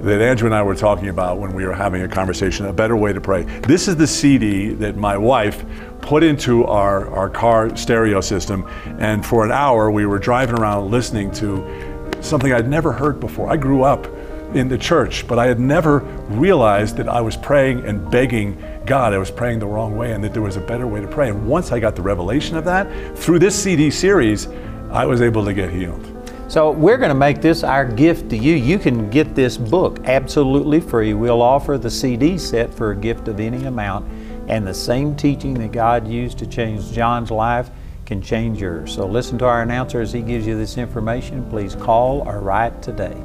that 0.00 0.20
Andrew 0.20 0.46
and 0.46 0.54
I 0.54 0.62
were 0.62 0.74
talking 0.74 1.08
about 1.08 1.38
when 1.38 1.54
we 1.54 1.64
were 1.64 1.72
having 1.72 2.02
a 2.02 2.08
conversation, 2.08 2.66
a 2.66 2.74
better 2.74 2.94
way 2.94 3.14
to 3.14 3.22
pray. 3.22 3.44
This 3.62 3.88
is 3.88 3.96
the 3.96 4.06
CD 4.06 4.74
that 4.74 4.98
my 4.98 5.16
wife 5.16 5.64
put 6.02 6.22
into 6.22 6.66
our, 6.66 7.08
our 7.08 7.30
car 7.30 7.74
stereo 7.74 8.20
system, 8.20 8.68
and 8.98 9.24
for 9.24 9.46
an 9.46 9.50
hour 9.50 9.90
we 9.90 10.04
were 10.04 10.18
driving 10.18 10.58
around 10.58 10.90
listening 10.90 11.30
to 11.30 11.93
something 12.24 12.52
I'd 12.52 12.68
never 12.68 12.92
heard 12.92 13.20
before. 13.20 13.50
I 13.50 13.56
grew 13.56 13.82
up 13.82 14.06
in 14.54 14.68
the 14.68 14.78
church, 14.78 15.26
but 15.26 15.38
I 15.38 15.46
had 15.46 15.58
never 15.58 15.98
realized 16.28 16.96
that 16.96 17.08
I 17.08 17.20
was 17.20 17.36
praying 17.36 17.86
and 17.86 18.10
begging 18.10 18.62
God. 18.86 19.12
I 19.12 19.18
was 19.18 19.30
praying 19.30 19.58
the 19.58 19.66
wrong 19.66 19.96
way 19.96 20.12
and 20.12 20.22
that 20.22 20.32
there 20.32 20.42
was 20.42 20.56
a 20.56 20.60
better 20.60 20.86
way 20.86 21.00
to 21.00 21.08
pray. 21.08 21.28
And 21.28 21.46
once 21.46 21.72
I 21.72 21.80
got 21.80 21.96
the 21.96 22.02
revelation 22.02 22.56
of 22.56 22.64
that, 22.64 23.18
through 23.18 23.40
this 23.40 23.60
CD 23.60 23.90
series, 23.90 24.48
I 24.90 25.06
was 25.06 25.22
able 25.22 25.44
to 25.44 25.52
get 25.52 25.70
healed. 25.70 26.10
So 26.46 26.70
we're 26.70 26.98
going 26.98 27.08
to 27.08 27.16
make 27.16 27.40
this 27.40 27.64
our 27.64 27.84
gift 27.84 28.30
to 28.30 28.36
you. 28.36 28.54
You 28.54 28.78
can 28.78 29.10
get 29.10 29.34
this 29.34 29.56
book 29.56 29.98
absolutely 30.04 30.80
free. 30.80 31.14
We'll 31.14 31.42
offer 31.42 31.78
the 31.78 31.90
CD 31.90 32.38
set 32.38 32.72
for 32.72 32.92
a 32.92 32.96
gift 32.96 33.28
of 33.28 33.40
any 33.40 33.64
amount. 33.64 34.06
And 34.46 34.66
the 34.66 34.74
same 34.74 35.16
teaching 35.16 35.54
that 35.54 35.72
God 35.72 36.06
used 36.06 36.38
to 36.38 36.46
change 36.46 36.92
John's 36.92 37.30
life 37.30 37.70
can 38.04 38.22
change 38.22 38.60
yours. 38.60 38.94
So 38.94 39.06
listen 39.06 39.38
to 39.38 39.46
our 39.46 39.62
announcer 39.62 40.00
as 40.00 40.12
he 40.12 40.20
gives 40.20 40.46
you 40.46 40.56
this 40.56 40.78
information. 40.78 41.48
Please 41.50 41.74
call 41.74 42.20
or 42.28 42.40
write 42.40 42.82
today. 42.82 43.16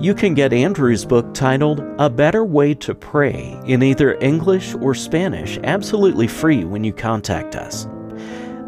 You 0.00 0.14
can 0.14 0.34
get 0.34 0.52
Andrew's 0.52 1.04
book 1.04 1.32
titled 1.32 1.80
A 1.98 2.10
Better 2.10 2.44
Way 2.44 2.74
to 2.74 2.94
Pray 2.94 3.56
in 3.66 3.82
either 3.82 4.14
English 4.20 4.74
or 4.74 4.94
Spanish 4.94 5.58
absolutely 5.62 6.26
free 6.26 6.64
when 6.64 6.82
you 6.82 6.92
contact 6.92 7.54
us. 7.54 7.86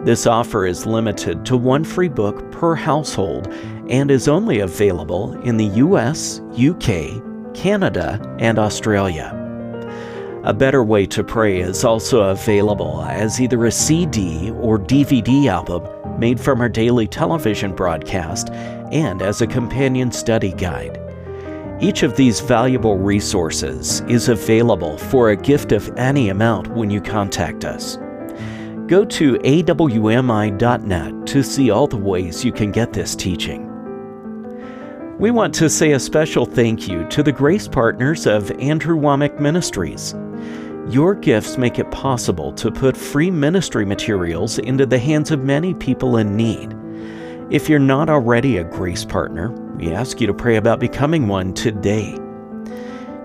This 0.05 0.27
offer 0.27 0.67
is 0.67 0.87
limited 0.87 1.45
to 1.47 1.57
one 1.57 1.83
free 1.83 2.09
book 2.09 2.53
per 2.53 2.75
household 2.75 3.49
and 3.89 4.11
is 4.11 4.29
only 4.29 4.61
available 4.61 5.33
in 5.41 5.57
the 5.57 5.65
US, 5.65 6.41
UK, 6.53 7.21
Canada, 7.55 8.21
and 8.39 8.59
Australia. 8.59 9.44
A 10.45 10.53
Better 10.53 10.85
Way 10.85 11.07
to 11.07 11.25
Pray 11.25 11.61
is 11.61 11.85
also 11.85 12.25
available 12.25 13.01
as 13.01 13.41
either 13.41 13.65
a 13.65 13.73
CD 13.73 14.51
or 14.51 14.79
DVD 14.79 15.47
album 15.47 15.89
made 16.21 16.39
from 16.39 16.61
our 16.61 16.69
daily 16.69 17.07
television 17.07 17.75
broadcast 17.75 18.51
and 18.51 19.23
as 19.23 19.41
a 19.41 19.47
companion 19.47 20.13
study 20.13 20.53
guide. 20.53 21.01
Each 21.81 22.03
of 22.03 22.15
these 22.17 22.41
valuable 22.41 22.99
resources 22.99 24.03
is 24.03 24.29
available 24.29 24.99
for 24.99 25.31
a 25.31 25.37
gift 25.37 25.73
of 25.73 25.91
any 25.97 26.29
amount 26.29 26.69
when 26.69 26.91
you 26.91 27.01
contact 27.01 27.65
us. 27.65 27.97
Go 28.87 29.07
to 29.07 29.39
awmi.net 29.39 31.27
to 31.27 31.43
see 31.43 31.71
all 31.71 31.87
the 31.87 31.97
ways 31.97 32.45
you 32.45 32.53
can 32.53 32.71
get 32.71 32.93
this 32.93 33.17
teaching. 33.17 33.74
We 35.25 35.31
want 35.31 35.55
to 35.55 35.71
say 35.71 35.93
a 35.93 35.99
special 35.99 36.45
thank 36.45 36.87
you 36.87 37.09
to 37.09 37.23
the 37.23 37.33
grace 37.33 37.67
partners 37.67 38.27
of 38.27 38.51
Andrew 38.61 38.95
Wommack 38.95 39.41
Ministries. 39.41 40.15
Your 40.93 41.15
gifts 41.15 41.57
make 41.57 41.79
it 41.79 41.91
possible 41.91 42.53
to 42.53 42.71
put 42.71 42.95
free 42.95 43.31
ministry 43.31 43.87
materials 43.87 44.59
into 44.59 44.85
the 44.85 44.99
hands 44.99 45.31
of 45.31 45.43
many 45.43 45.73
people 45.73 46.19
in 46.19 46.37
need. 46.37 46.77
If 47.51 47.71
you're 47.71 47.79
not 47.79 48.11
already 48.11 48.59
a 48.59 48.65
grace 48.65 49.07
partner, 49.07 49.51
we 49.79 49.95
ask 49.95 50.21
you 50.21 50.27
to 50.27 50.35
pray 50.35 50.57
about 50.57 50.79
becoming 50.79 51.27
one 51.27 51.55
today. 51.55 52.19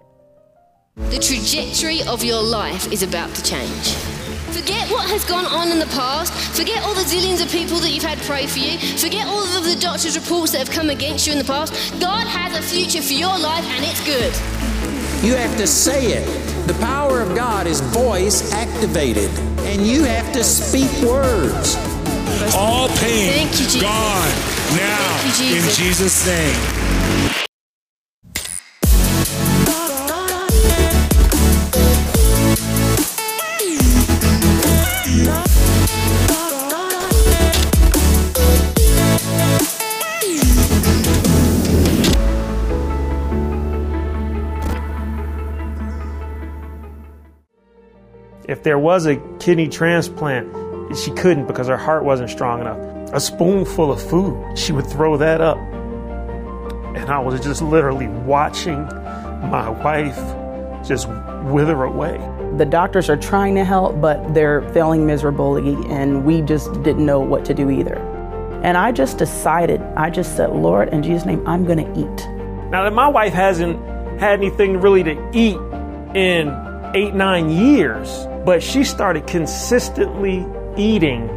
The 0.96 1.18
trajectory 1.18 2.02
of 2.06 2.22
your 2.22 2.42
life 2.42 2.92
is 2.92 3.02
about 3.02 3.34
to 3.34 3.42
change. 3.42 3.96
Forget 4.52 4.90
what 4.90 5.08
has 5.08 5.24
gone 5.24 5.46
on 5.46 5.68
in 5.70 5.78
the 5.78 5.86
past. 5.86 6.32
Forget 6.56 6.82
all 6.84 6.94
the 6.94 7.02
zillions 7.02 7.42
of 7.42 7.50
people 7.50 7.78
that 7.78 7.90
you've 7.90 8.02
had 8.02 8.18
pray 8.22 8.46
for 8.46 8.58
you. 8.58 8.78
Forget 8.98 9.26
all 9.26 9.44
of 9.44 9.64
the 9.64 9.76
doctor's 9.76 10.18
reports 10.18 10.52
that 10.52 10.58
have 10.58 10.70
come 10.70 10.90
against 10.90 11.26
you 11.26 11.32
in 11.32 11.38
the 11.38 11.44
past. 11.44 11.72
God 12.00 12.26
has 12.26 12.58
a 12.58 12.62
future 12.62 13.02
for 13.02 13.12
your 13.12 13.38
life 13.38 13.64
and 13.64 13.84
it's 13.84 14.04
good. 14.04 14.32
You 15.24 15.36
have 15.36 15.56
to 15.58 15.66
say 15.66 16.12
it. 16.12 16.50
The 16.66 16.74
power 16.74 17.20
of 17.20 17.34
God 17.34 17.66
is 17.66 17.80
voice 17.80 18.52
activated, 18.52 19.30
and 19.60 19.86
you 19.86 20.04
have 20.04 20.32
to 20.32 20.44
speak 20.44 20.90
words. 21.02 21.76
All 22.54 22.88
pain 22.98 23.32
Thank 23.32 23.52
you, 23.52 23.66
Jesus. 23.66 23.82
gone 23.82 24.28
now 24.76 25.18
Thank 25.18 25.40
you, 25.40 25.56
in 25.56 25.62
Jesus. 25.62 25.76
Jesus' 25.76 26.26
name. 26.26 27.49
If 48.60 48.64
there 48.64 48.78
was 48.78 49.06
a 49.06 49.16
kidney 49.38 49.68
transplant, 49.68 50.94
she 50.94 51.10
couldn't 51.12 51.46
because 51.46 51.68
her 51.68 51.78
heart 51.78 52.04
wasn't 52.04 52.28
strong 52.28 52.60
enough. 52.60 52.76
A 53.14 53.18
spoonful 53.18 53.90
of 53.90 54.02
food, 54.02 54.58
she 54.58 54.72
would 54.72 54.86
throw 54.86 55.16
that 55.16 55.40
up. 55.40 55.56
And 56.94 57.08
I 57.08 57.20
was 57.20 57.40
just 57.40 57.62
literally 57.62 58.08
watching 58.08 58.82
my 58.84 59.70
wife 59.70 60.14
just 60.86 61.08
wither 61.44 61.84
away. 61.84 62.18
The 62.58 62.66
doctors 62.66 63.08
are 63.08 63.16
trying 63.16 63.54
to 63.54 63.64
help, 63.64 63.98
but 63.98 64.34
they're 64.34 64.60
failing 64.74 65.06
miserably, 65.06 65.74
and 65.88 66.26
we 66.26 66.42
just 66.42 66.70
didn't 66.82 67.06
know 67.06 67.18
what 67.18 67.46
to 67.46 67.54
do 67.54 67.70
either. 67.70 67.96
And 68.62 68.76
I 68.76 68.92
just 68.92 69.16
decided, 69.16 69.80
I 69.96 70.10
just 70.10 70.36
said, 70.36 70.50
Lord, 70.50 70.90
in 70.90 71.02
Jesus' 71.02 71.24
name, 71.24 71.48
I'm 71.48 71.64
going 71.64 71.78
to 71.78 71.90
eat. 71.98 72.28
Now 72.68 72.84
that 72.84 72.92
my 72.92 73.08
wife 73.08 73.32
hasn't 73.32 73.80
had 74.20 74.38
anything 74.38 74.82
really 74.82 75.02
to 75.04 75.30
eat 75.32 75.56
in 76.14 76.54
eight, 76.94 77.14
nine 77.14 77.48
years, 77.48 78.26
but 78.44 78.62
she 78.62 78.84
started 78.84 79.26
consistently 79.26 80.46
eating. 80.76 81.28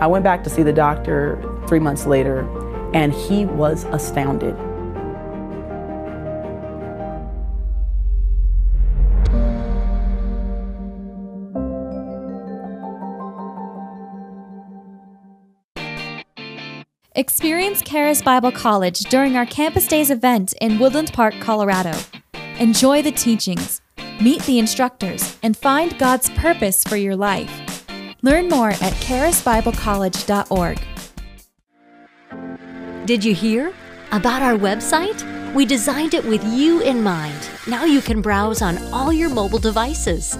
I 0.00 0.06
went 0.06 0.24
back 0.24 0.44
to 0.44 0.50
see 0.50 0.62
the 0.62 0.72
doctor 0.72 1.38
three 1.68 1.78
months 1.78 2.06
later, 2.06 2.40
and 2.94 3.12
he 3.12 3.44
was 3.44 3.84
astounded. 3.84 4.56
Experience 17.14 17.82
Charis 17.82 18.22
Bible 18.22 18.50
College 18.50 19.00
during 19.00 19.36
our 19.36 19.44
Campus 19.44 19.86
Days 19.86 20.10
event 20.10 20.54
in 20.62 20.78
Woodland 20.78 21.12
Park, 21.12 21.34
Colorado. 21.40 21.92
Enjoy 22.58 23.02
the 23.02 23.12
teachings, 23.12 23.81
meet 24.22 24.42
the 24.42 24.58
instructors, 24.58 25.36
and 25.42 25.56
find 25.56 25.98
God's 25.98 26.30
purpose 26.30 26.84
for 26.84 26.96
your 26.96 27.16
life. 27.16 27.84
Learn 28.22 28.48
more 28.48 28.70
at 28.70 28.92
charisbiblecollege.org. 29.04 30.80
Did 33.04 33.24
you 33.24 33.34
hear? 33.34 33.74
About 34.12 34.42
our 34.42 34.54
website? 34.54 35.24
We 35.54 35.66
designed 35.66 36.14
it 36.14 36.24
with 36.24 36.44
you 36.44 36.80
in 36.82 37.02
mind. 37.02 37.50
Now 37.66 37.84
you 37.84 38.00
can 38.00 38.22
browse 38.22 38.62
on 38.62 38.78
all 38.92 39.12
your 39.12 39.28
mobile 39.28 39.58
devices. 39.58 40.38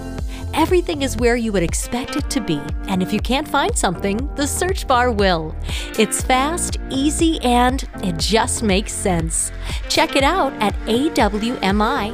Everything 0.53 1.01
is 1.01 1.17
where 1.17 1.35
you 1.35 1.51
would 1.51 1.63
expect 1.63 2.15
it 2.15 2.29
to 2.29 2.39
be, 2.39 2.61
and 2.87 3.01
if 3.01 3.11
you 3.11 3.19
can't 3.19 3.47
find 3.47 3.77
something, 3.77 4.29
the 4.35 4.47
search 4.47 4.87
bar 4.87 5.11
will. 5.11 5.55
It's 5.99 6.21
fast, 6.21 6.77
easy, 6.89 7.39
and 7.41 7.83
it 8.03 8.17
just 8.17 8.63
makes 8.63 8.93
sense. 8.93 9.51
Check 9.89 10.15
it 10.15 10.23
out 10.23 10.53
at 10.61 10.73
awmi.net. 10.85 12.13